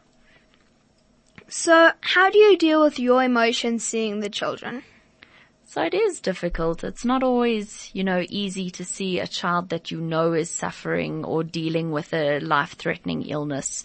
So, 1.49 1.91
how 2.01 2.31
do 2.31 2.39
you 2.39 2.57
deal 2.57 2.83
with 2.83 2.99
your 2.99 3.23
emotions 3.23 3.85
seeing 3.85 4.21
the 4.21 4.31
children? 4.31 4.83
So 5.73 5.83
it 5.83 5.95
is 5.95 6.21
difficult. 6.21 6.85
It's 6.85 7.05
not 7.05 7.23
always, 7.23 7.89
you 7.95 8.05
know, 8.05 8.27
easy 8.29 8.71
to 8.73 8.85
see 8.85 9.19
a 9.19 9.27
child 9.27 9.71
that 9.71 9.91
you 9.91 10.03
know 10.03 10.35
is 10.35 10.51
suffering 10.51 11.25
or 11.25 11.43
dealing 11.43 11.91
with 11.93 12.13
a 12.13 12.41
life-threatening 12.41 13.23
illness. 13.23 13.83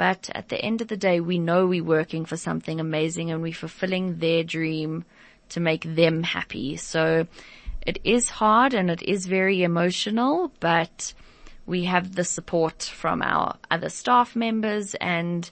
But 0.00 0.30
at 0.34 0.48
the 0.48 0.58
end 0.58 0.80
of 0.80 0.88
the 0.88 0.96
day, 0.96 1.20
we 1.20 1.38
know 1.38 1.66
we're 1.66 1.84
working 1.84 2.24
for 2.24 2.38
something 2.38 2.80
amazing 2.80 3.30
and 3.30 3.42
we're 3.42 3.52
fulfilling 3.52 4.16
their 4.16 4.42
dream 4.42 5.04
to 5.50 5.60
make 5.60 5.84
them 5.84 6.22
happy. 6.22 6.78
So 6.78 7.26
it 7.82 7.98
is 8.02 8.30
hard 8.30 8.72
and 8.72 8.88
it 8.88 9.02
is 9.02 9.26
very 9.26 9.62
emotional, 9.62 10.52
but 10.58 11.12
we 11.66 11.84
have 11.84 12.14
the 12.14 12.24
support 12.24 12.82
from 12.82 13.20
our 13.20 13.58
other 13.70 13.90
staff 13.90 14.34
members 14.34 14.94
and 15.02 15.50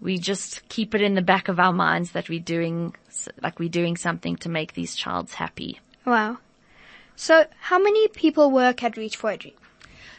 we 0.00 0.16
just 0.16 0.68
keep 0.68 0.94
it 0.94 1.02
in 1.02 1.16
the 1.16 1.20
back 1.20 1.48
of 1.48 1.58
our 1.58 1.72
minds 1.72 2.12
that 2.12 2.28
we're 2.28 2.38
doing, 2.38 2.94
like 3.42 3.58
we're 3.58 3.68
doing 3.68 3.96
something 3.96 4.36
to 4.36 4.48
make 4.48 4.74
these 4.74 4.94
childs 4.94 5.34
happy. 5.34 5.80
Wow. 6.06 6.38
So, 7.16 7.46
how 7.58 7.80
many 7.80 8.06
people 8.06 8.52
work 8.52 8.84
at 8.84 8.96
Reach 8.96 9.16
for 9.16 9.32
a 9.32 9.36
Dream? 9.36 9.54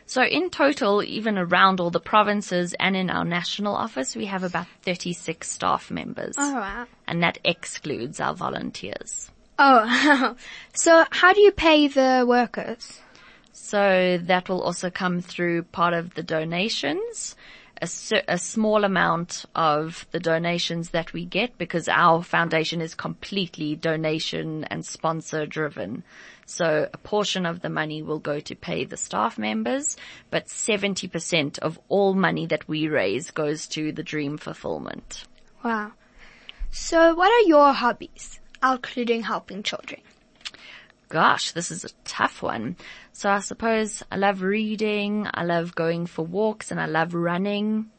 So 0.05 0.23
in 0.23 0.49
total, 0.49 1.01
even 1.03 1.37
around 1.37 1.79
all 1.79 1.89
the 1.89 1.99
provinces 1.99 2.75
and 2.79 2.95
in 2.95 3.09
our 3.09 3.23
national 3.23 3.75
office, 3.75 4.15
we 4.15 4.25
have 4.25 4.43
about 4.43 4.67
36 4.83 5.49
staff 5.49 5.89
members. 5.89 6.35
Oh, 6.37 6.53
wow. 6.53 6.85
And 7.07 7.23
that 7.23 7.39
excludes 7.43 8.19
our 8.19 8.33
volunteers. 8.33 9.31
Oh, 9.59 10.35
so 10.73 11.05
how 11.09 11.33
do 11.33 11.41
you 11.41 11.51
pay 11.51 11.87
the 11.87 12.25
workers? 12.27 12.99
So 13.51 14.19
that 14.23 14.49
will 14.49 14.61
also 14.61 14.89
come 14.89 15.21
through 15.21 15.63
part 15.63 15.93
of 15.93 16.15
the 16.15 16.23
donations, 16.23 17.35
a, 17.83 18.23
a 18.27 18.37
small 18.37 18.85
amount 18.85 19.45
of 19.53 20.07
the 20.11 20.19
donations 20.19 20.91
that 20.91 21.11
we 21.11 21.25
get 21.25 21.57
because 21.57 21.89
our 21.89 22.23
foundation 22.23 22.81
is 22.81 22.95
completely 22.95 23.75
donation 23.75 24.63
and 24.65 24.85
sponsor 24.85 25.45
driven. 25.45 26.03
So 26.45 26.89
a 26.93 26.97
portion 26.97 27.45
of 27.45 27.61
the 27.61 27.69
money 27.69 28.01
will 28.01 28.19
go 28.19 28.39
to 28.39 28.55
pay 28.55 28.85
the 28.85 28.97
staff 28.97 29.37
members, 29.37 29.97
but 30.29 30.47
70% 30.47 31.59
of 31.59 31.79
all 31.89 32.13
money 32.13 32.45
that 32.47 32.67
we 32.67 32.87
raise 32.87 33.31
goes 33.31 33.67
to 33.67 33.91
the 33.91 34.03
dream 34.03 34.37
fulfillment. 34.37 35.25
Wow. 35.63 35.91
So, 36.71 37.13
what 37.13 37.31
are 37.31 37.47
your 37.47 37.71
hobbies, 37.71 38.39
including 38.63 39.21
helping 39.21 39.61
children? 39.61 40.01
Gosh, 41.13 41.51
this 41.51 41.69
is 41.69 41.85
a 41.85 41.91
tough 42.05 42.41
one. 42.41 42.75
So 43.11 43.29
I 43.29 43.39
suppose 43.39 44.01
I 44.11 44.15
love 44.15 44.41
reading, 44.41 45.27
I 45.31 45.43
love 45.43 45.75
going 45.75 46.07
for 46.07 46.25
walks 46.25 46.71
and 46.71 46.79
I 46.79 46.87
love 46.87 47.13
running. 47.13 47.91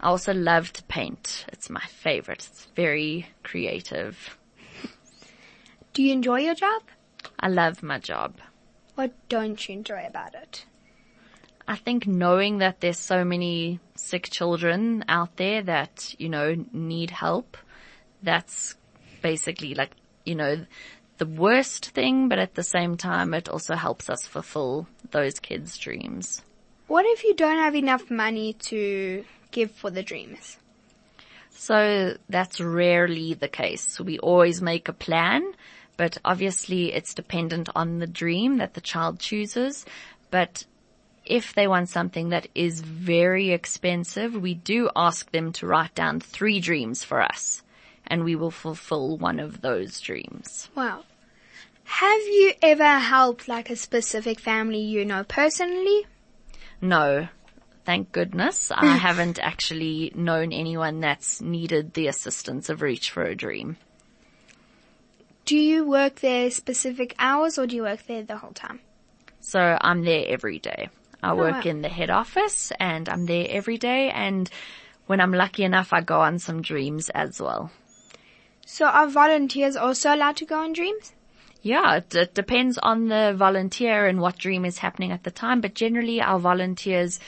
I 0.00 0.06
also 0.06 0.32
love 0.32 0.72
to 0.72 0.82
paint. 0.84 1.44
It's 1.52 1.68
my 1.68 1.82
favorite. 1.82 2.48
It's 2.48 2.64
very 2.74 3.26
creative. 3.42 4.38
Do 5.92 6.02
you 6.02 6.10
enjoy 6.10 6.40
your 6.40 6.54
job? 6.54 6.80
I 7.38 7.48
love 7.48 7.82
my 7.82 7.98
job. 7.98 8.36
What 8.94 9.12
don't 9.28 9.68
you 9.68 9.74
enjoy 9.74 10.06
about 10.06 10.34
it? 10.34 10.64
I 11.66 11.76
think 11.76 12.06
knowing 12.06 12.58
that 12.58 12.80
there's 12.80 12.98
so 12.98 13.26
many 13.26 13.78
sick 13.94 14.30
children 14.30 15.04
out 15.06 15.36
there 15.36 15.60
that, 15.64 16.14
you 16.18 16.30
know, 16.30 16.64
need 16.72 17.10
help, 17.10 17.58
that's 18.22 18.74
basically 19.20 19.74
like, 19.74 19.90
you 20.24 20.34
know, 20.34 20.64
the 21.18 21.26
worst 21.26 21.90
thing, 21.90 22.28
but 22.28 22.38
at 22.38 22.54
the 22.54 22.62
same 22.62 22.96
time, 22.96 23.34
it 23.34 23.48
also 23.48 23.74
helps 23.74 24.08
us 24.08 24.26
fulfill 24.26 24.86
those 25.10 25.38
kids' 25.40 25.76
dreams. 25.76 26.42
What 26.86 27.04
if 27.06 27.24
you 27.24 27.34
don't 27.34 27.58
have 27.58 27.74
enough 27.74 28.10
money 28.10 28.54
to 28.54 29.24
give 29.50 29.70
for 29.72 29.90
the 29.90 30.02
dreams? 30.02 30.56
So 31.50 32.16
that's 32.28 32.60
rarely 32.60 33.34
the 33.34 33.48
case. 33.48 34.00
We 34.00 34.18
always 34.20 34.62
make 34.62 34.88
a 34.88 34.92
plan, 34.92 35.52
but 35.96 36.16
obviously 36.24 36.92
it's 36.92 37.14
dependent 37.14 37.68
on 37.74 37.98
the 37.98 38.06
dream 38.06 38.58
that 38.58 38.74
the 38.74 38.80
child 38.80 39.18
chooses. 39.18 39.84
But 40.30 40.64
if 41.26 41.52
they 41.54 41.66
want 41.66 41.88
something 41.88 42.30
that 42.30 42.46
is 42.54 42.80
very 42.80 43.50
expensive, 43.50 44.34
we 44.34 44.54
do 44.54 44.88
ask 44.94 45.30
them 45.32 45.52
to 45.54 45.66
write 45.66 45.94
down 45.94 46.20
three 46.20 46.60
dreams 46.60 47.04
for 47.04 47.20
us 47.20 47.62
and 48.08 48.24
we 48.24 48.34
will 48.34 48.50
fulfill 48.50 49.16
one 49.16 49.38
of 49.38 49.60
those 49.60 50.00
dreams. 50.00 50.68
Wow. 50.74 51.04
Have 51.84 52.20
you 52.20 52.52
ever 52.60 52.98
helped 52.98 53.48
like 53.48 53.70
a 53.70 53.76
specific 53.76 54.40
family 54.40 54.80
you 54.80 55.04
know 55.04 55.24
personally? 55.24 56.06
No, 56.82 57.28
thank 57.84 58.12
goodness. 58.12 58.70
I 58.70 58.86
haven't 59.08 59.38
actually 59.38 60.12
known 60.14 60.52
anyone 60.52 61.00
that's 61.00 61.40
needed 61.40 61.94
the 61.94 62.08
assistance 62.08 62.68
of 62.68 62.82
Reach 62.82 63.10
for 63.10 63.22
a 63.22 63.34
Dream. 63.34 63.76
Do 65.46 65.56
you 65.56 65.88
work 65.88 66.16
there 66.16 66.50
specific 66.50 67.14
hours 67.18 67.58
or 67.58 67.66
do 67.66 67.76
you 67.76 67.84
work 67.84 68.06
there 68.06 68.22
the 68.22 68.36
whole 68.36 68.52
time? 68.52 68.80
So 69.40 69.78
I'm 69.80 70.04
there 70.04 70.26
every 70.28 70.58
day. 70.58 70.90
I 71.22 71.30
oh, 71.30 71.36
work 71.36 71.64
wow. 71.64 71.70
in 71.70 71.80
the 71.80 71.88
head 71.88 72.10
office 72.10 72.70
and 72.78 73.08
I'm 73.08 73.24
there 73.24 73.46
every 73.48 73.78
day 73.78 74.10
and 74.10 74.48
when 75.06 75.22
I'm 75.22 75.32
lucky 75.32 75.64
enough 75.64 75.94
I 75.94 76.02
go 76.02 76.20
on 76.20 76.38
some 76.38 76.60
dreams 76.60 77.08
as 77.08 77.40
well. 77.40 77.70
So 78.70 78.84
are 78.84 79.08
volunteers 79.08 79.76
also 79.76 80.14
allowed 80.14 80.36
to 80.36 80.44
go 80.44 80.58
on 80.58 80.74
dreams? 80.74 81.14
Yeah, 81.62 81.96
it, 81.96 82.14
it, 82.14 82.34
depends 82.34 82.76
on 82.76 83.08
the 83.08 83.34
volunteer 83.34 84.06
and 84.06 84.20
what 84.20 84.36
dream 84.36 84.66
is 84.66 84.76
happening 84.76 85.10
at 85.10 85.24
the 85.24 85.30
time, 85.30 85.62
but 85.62 85.72
generally 85.72 86.20
our 86.20 86.38
volunteers 86.38 87.18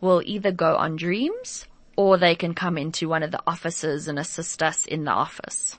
will 0.00 0.22
either 0.24 0.52
go 0.52 0.76
on 0.76 0.94
dreams 0.94 1.66
or 1.96 2.16
they 2.16 2.36
can 2.36 2.54
come 2.54 2.78
into 2.78 3.08
one 3.08 3.24
of 3.24 3.32
the 3.32 3.42
offices 3.44 4.06
and 4.06 4.20
assist 4.20 4.62
us 4.62 4.86
in 4.86 5.04
the 5.04 5.10
office. 5.10 5.74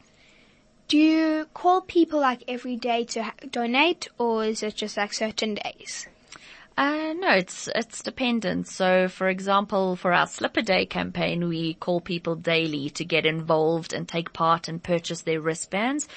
Do 0.89 0.97
you 0.97 1.47
call 1.53 1.79
people 1.79 2.19
like 2.19 2.43
every 2.49 2.75
day 2.75 3.05
to 3.05 3.23
ha- 3.23 3.33
donate 3.49 4.09
or 4.17 4.43
is 4.43 4.61
it 4.63 4.75
just 4.75 4.97
like 4.97 5.13
certain 5.13 5.55
days? 5.55 6.07
Uh, 6.77 7.13
no, 7.13 7.31
it's, 7.31 7.69
it's 7.73 8.03
dependent. 8.03 8.67
So 8.67 9.07
for 9.07 9.29
example, 9.29 9.95
for 9.95 10.11
our 10.11 10.27
Slipper 10.27 10.61
Day 10.61 10.85
campaign, 10.85 11.47
we 11.47 11.75
call 11.75 12.01
people 12.01 12.35
daily 12.35 12.89
to 12.91 13.05
get 13.05 13.25
involved 13.25 13.93
and 13.93 14.07
take 14.07 14.33
part 14.33 14.67
and 14.67 14.83
purchase 14.83 15.21
their 15.21 15.39
wristbands. 15.39 16.07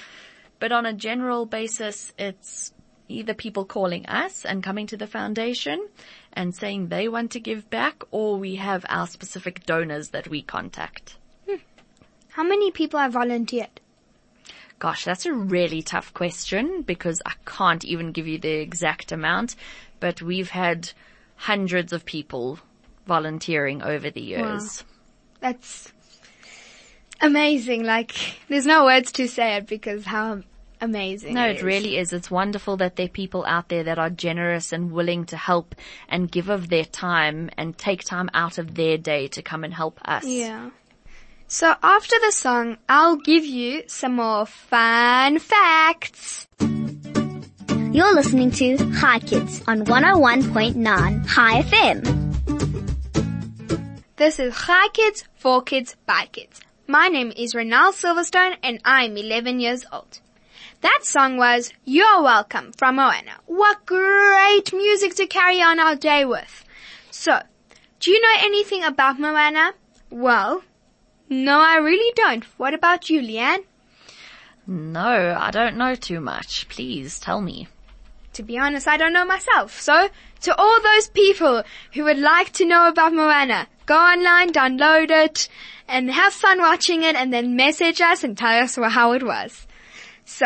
But 0.59 0.73
on 0.73 0.85
a 0.85 0.93
general 0.93 1.45
basis, 1.45 2.11
it's 2.17 2.73
either 3.07 3.33
people 3.33 3.65
calling 3.65 4.05
us 4.05 4.45
and 4.45 4.61
coming 4.61 4.87
to 4.87 4.97
the 4.97 5.07
foundation 5.07 5.87
and 6.33 6.53
saying 6.53 6.87
they 6.87 7.07
want 7.07 7.31
to 7.31 7.39
give 7.39 7.69
back 7.69 8.03
or 8.11 8.37
we 8.37 8.55
have 8.55 8.85
our 8.89 9.07
specific 9.07 9.65
donors 9.65 10.09
that 10.09 10.27
we 10.27 10.41
contact. 10.41 11.17
Hmm. 11.47 11.55
How 12.29 12.43
many 12.43 12.71
people 12.71 12.99
have 12.99 13.13
volunteered? 13.13 13.79
Gosh, 14.77 15.03
that's 15.03 15.25
a 15.25 15.33
really 15.33 15.81
tough 15.81 16.13
question 16.13 16.83
because 16.83 17.21
I 17.25 17.33
can't 17.45 17.83
even 17.83 18.13
give 18.13 18.27
you 18.27 18.37
the 18.37 18.61
exact 18.61 19.11
amount, 19.11 19.57
but 19.99 20.21
we've 20.21 20.49
had 20.49 20.91
hundreds 21.35 21.93
of 21.93 22.05
people 22.05 22.59
volunteering 23.05 23.81
over 23.81 24.09
the 24.09 24.21
years. 24.21 24.83
Wow. 24.83 24.89
That's 25.41 25.93
amazing. 27.21 27.83
Like, 27.83 28.13
there's 28.47 28.65
no 28.65 28.85
words 28.85 29.11
to 29.13 29.27
say 29.27 29.55
it 29.55 29.67
because 29.67 30.05
how 30.05 30.41
amazing. 30.81 31.33
No, 31.33 31.47
it, 31.47 31.57
it 31.57 31.63
really 31.63 31.97
is. 31.97 32.13
It's 32.13 32.29
wonderful 32.31 32.77
that 32.77 32.95
there 32.95 33.05
are 33.05 33.09
people 33.09 33.45
out 33.45 33.69
there 33.69 33.83
that 33.83 33.99
are 33.99 34.09
generous 34.09 34.71
and 34.71 34.91
willing 34.91 35.25
to 35.25 35.37
help 35.37 35.75
and 36.07 36.31
give 36.31 36.49
of 36.49 36.69
their 36.69 36.85
time 36.85 37.49
and 37.57 37.77
take 37.77 38.03
time 38.03 38.29
out 38.33 38.57
of 38.57 38.75
their 38.75 38.97
day 38.97 39.27
to 39.29 39.41
come 39.41 39.63
and 39.63 39.73
help 39.73 39.99
us. 40.05 40.25
Yeah. 40.25 40.69
So 41.47 41.73
after 41.81 42.15
the 42.19 42.31
song, 42.31 42.77
I'll 42.87 43.17
give 43.17 43.43
you 43.43 43.83
some 43.87 44.15
more 44.17 44.45
fun 44.45 45.39
facts. 45.39 46.47
You're 47.91 48.13
listening 48.13 48.51
to 48.51 48.77
Hi 48.93 49.17
Kids 49.17 49.63
on 49.67 49.83
101.9 49.85 51.25
Hi 51.27 51.61
FM. 51.63 52.05
This 54.15 54.39
is 54.39 54.53
Hi 54.53 54.89
Kids, 54.89 55.23
for 55.33 55.63
Kids, 55.63 55.95
by 56.05 56.27
Kids. 56.31 56.61
My 56.85 57.07
name 57.07 57.33
is 57.35 57.55
Renelle 57.55 57.91
Silverstone 57.91 58.57
and 58.61 58.79
I'm 58.85 59.17
11 59.17 59.59
years 59.59 59.85
old. 59.91 60.19
That 60.81 60.99
song 61.01 61.37
was 61.37 61.73
You're 61.83 62.21
Welcome 62.21 62.73
from 62.73 62.97
Moana. 62.97 63.31
What 63.47 63.85
great 63.87 64.71
music 64.71 65.15
to 65.15 65.25
carry 65.25 65.59
on 65.61 65.79
our 65.79 65.95
day 65.95 66.25
with. 66.25 66.63
So, 67.09 67.41
do 67.99 68.11
you 68.11 68.21
know 68.21 68.35
anything 68.45 68.83
about 68.83 69.19
Moana? 69.19 69.73
Well, 70.11 70.61
no, 71.27 71.59
I 71.59 71.77
really 71.77 72.13
don't. 72.15 72.43
What 72.59 72.75
about 72.75 73.09
you, 73.09 73.21
Leanne? 73.21 73.63
No, 74.67 75.35
I 75.39 75.49
don't 75.49 75.77
know 75.77 75.95
too 75.95 76.19
much. 76.19 76.69
Please 76.69 77.19
tell 77.19 77.41
me. 77.41 77.67
To 78.39 78.43
be 78.43 78.57
honest, 78.57 78.87
I 78.87 78.95
don't 78.95 79.11
know 79.11 79.25
myself. 79.25 79.81
So, 79.81 80.07
to 80.43 80.55
all 80.55 80.81
those 80.81 81.09
people 81.09 81.61
who 81.93 82.05
would 82.05 82.19
like 82.19 82.53
to 82.53 82.65
know 82.65 82.87
about 82.87 83.11
Moana, 83.11 83.67
go 83.85 83.97
online, 83.97 84.53
download 84.53 85.11
it, 85.11 85.49
and 85.89 86.09
have 86.09 86.31
fun 86.31 86.59
watching 86.59 87.03
it, 87.03 87.17
and 87.17 87.33
then 87.33 87.57
message 87.57 87.99
us 87.99 88.23
and 88.23 88.37
tell 88.37 88.63
us 88.63 88.77
how 88.77 89.11
it 89.11 89.23
was. 89.23 89.67
So, 90.23 90.45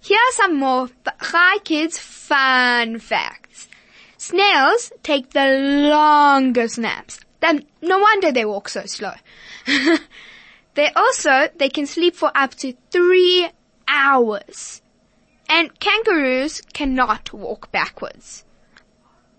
here 0.00 0.16
are 0.16 0.32
some 0.32 0.56
more 0.56 0.88
Hi 1.06 1.58
Kids 1.58 1.98
fun 1.98 2.98
facts. 2.98 3.68
Snails 4.16 4.90
take 5.02 5.32
the 5.32 5.90
longest 5.90 6.78
naps. 6.78 7.20
Then, 7.40 7.66
no 7.82 7.98
wonder 7.98 8.32
they 8.32 8.46
walk 8.46 8.70
so 8.70 8.86
slow. 8.86 9.12
they 10.76 10.88
also, 10.96 11.50
they 11.58 11.68
can 11.68 11.84
sleep 11.84 12.16
for 12.16 12.32
up 12.34 12.54
to 12.54 12.72
three 12.90 13.50
hours. 13.86 14.80
And 15.54 15.78
kangaroos 15.78 16.62
cannot 16.72 17.32
walk 17.32 17.70
backwards. 17.70 18.44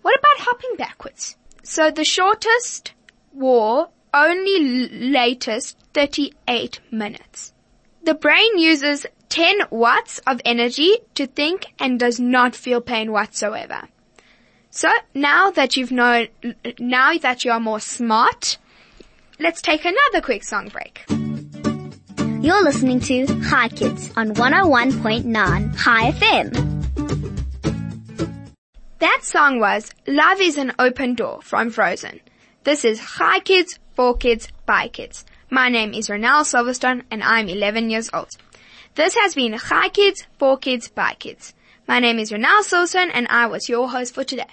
What 0.00 0.18
about 0.18 0.46
hopping 0.46 0.74
backwards? 0.78 1.36
So 1.62 1.90
the 1.90 2.06
shortest 2.06 2.94
war 3.34 3.90
only 4.14 4.88
latest 4.88 5.76
38 5.92 6.80
minutes. 6.90 7.52
The 8.04 8.14
brain 8.14 8.56
uses 8.56 9.04
10 9.28 9.64
watts 9.68 10.18
of 10.26 10.40
energy 10.46 10.96
to 11.16 11.26
think 11.26 11.66
and 11.78 12.00
does 12.00 12.18
not 12.18 12.56
feel 12.56 12.80
pain 12.80 13.12
whatsoever. 13.12 13.82
So 14.70 14.88
now 15.12 15.50
that 15.50 15.76
you've 15.76 15.92
known, 15.92 16.28
now 16.78 17.18
that 17.18 17.44
you 17.44 17.50
are 17.50 17.60
more 17.60 17.80
smart, 17.80 18.56
let's 19.38 19.60
take 19.60 19.84
another 19.84 20.22
quick 20.22 20.44
song 20.44 20.68
break. 20.68 21.04
You're 22.46 22.62
listening 22.62 23.00
to 23.00 23.26
Hi 23.46 23.68
Kids 23.68 24.12
on 24.16 24.32
101.9 24.34 25.76
Hi 25.78 26.12
FM. 26.12 26.52
That 29.00 29.20
song 29.24 29.58
was 29.58 29.90
Love 30.06 30.40
is 30.40 30.56
an 30.56 30.72
Open 30.78 31.16
Door 31.16 31.42
from 31.42 31.70
Frozen. 31.70 32.20
This 32.62 32.84
is 32.84 33.00
Hi 33.00 33.40
Kids, 33.40 33.80
for 33.96 34.16
Kids, 34.16 34.46
by 34.64 34.86
Kids. 34.86 35.24
My 35.50 35.68
name 35.68 35.92
is 35.92 36.06
Renelle 36.06 36.44
Silverstone 36.44 37.02
and 37.10 37.24
I'm 37.24 37.48
11 37.48 37.90
years 37.90 38.10
old. 38.14 38.30
This 38.94 39.16
has 39.16 39.34
been 39.34 39.54
Hi 39.54 39.88
Kids, 39.88 40.24
for 40.38 40.56
Kids, 40.56 40.86
by 40.86 41.14
Kids. 41.18 41.52
My 41.88 41.98
name 41.98 42.20
is 42.20 42.30
Renelle 42.30 42.62
Silverstone 42.62 43.10
and 43.12 43.26
I 43.26 43.46
was 43.46 43.68
your 43.68 43.90
host 43.90 44.14
for 44.14 44.22
today. 44.22 44.46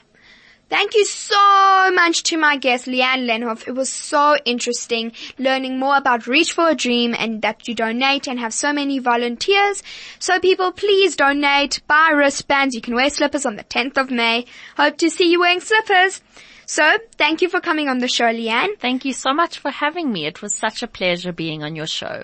Thank 0.69 0.95
you 0.95 1.05
so 1.05 1.91
much 1.93 2.23
to 2.23 2.37
my 2.37 2.57
guest, 2.57 2.87
Leanne 2.87 3.27
Lenhoff. 3.27 3.67
It 3.67 3.73
was 3.73 3.89
so 3.91 4.35
interesting 4.43 5.11
learning 5.37 5.77
more 5.77 5.97
about 5.97 6.25
Reach 6.25 6.53
for 6.53 6.69
a 6.69 6.75
Dream 6.75 7.13
and 7.17 7.41
that 7.43 7.67
you 7.67 7.75
donate 7.75 8.27
and 8.27 8.39
have 8.39 8.53
so 8.53 8.73
many 8.73 8.97
volunteers. 8.97 9.83
So 10.19 10.39
people, 10.39 10.71
please 10.71 11.15
donate, 11.15 11.81
buy 11.87 12.11
wristbands. 12.15 12.73
You 12.73 12.81
can 12.81 12.95
wear 12.95 13.09
slippers 13.09 13.45
on 13.45 13.55
the 13.55 13.63
10th 13.63 13.97
of 13.97 14.09
May. 14.09 14.45
Hope 14.75 14.97
to 14.97 15.09
see 15.09 15.29
you 15.29 15.41
wearing 15.41 15.59
slippers. 15.59 16.21
So 16.65 16.97
thank 17.17 17.41
you 17.41 17.49
for 17.49 17.59
coming 17.59 17.87
on 17.89 17.99
the 17.99 18.07
show, 18.07 18.25
Leanne. 18.25 18.79
Thank 18.79 19.05
you 19.05 19.13
so 19.13 19.33
much 19.33 19.59
for 19.59 19.69
having 19.69 20.11
me. 20.11 20.25
It 20.25 20.41
was 20.41 20.55
such 20.55 20.81
a 20.81 20.87
pleasure 20.87 21.31
being 21.33 21.61
on 21.61 21.75
your 21.75 21.87
show. 21.87 22.23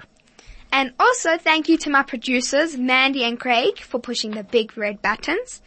And 0.71 0.93
also 0.99 1.37
thank 1.37 1.67
you 1.67 1.77
to 1.79 1.89
my 1.89 2.03
producers, 2.03 2.77
Mandy 2.77 3.23
and 3.23 3.39
Craig, 3.39 3.79
for 3.79 3.99
pushing 3.99 4.31
the 4.31 4.43
big 4.43 4.77
red 4.77 5.01
buttons. 5.01 5.61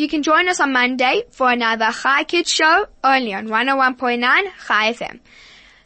You 0.00 0.08
can 0.08 0.22
join 0.22 0.48
us 0.48 0.60
on 0.60 0.72
Monday 0.72 1.24
for 1.30 1.50
another 1.50 1.90
Hi 1.90 2.24
Kids 2.24 2.50
show 2.50 2.86
only 3.04 3.34
on 3.34 3.48
101.9 3.48 4.22
Hi 4.24 4.94
FM. 4.94 5.20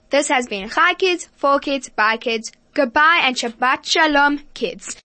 This 0.08 0.28
has 0.28 0.46
been 0.46 0.68
Hi 0.68 0.94
Kids, 0.94 1.28
for 1.34 1.58
Kids, 1.58 1.88
by 1.88 2.16
Kids. 2.16 2.52
Goodbye 2.74 3.22
and 3.24 3.34
Shabbat 3.34 3.84
Shalom, 3.84 4.38
kids. 4.54 5.02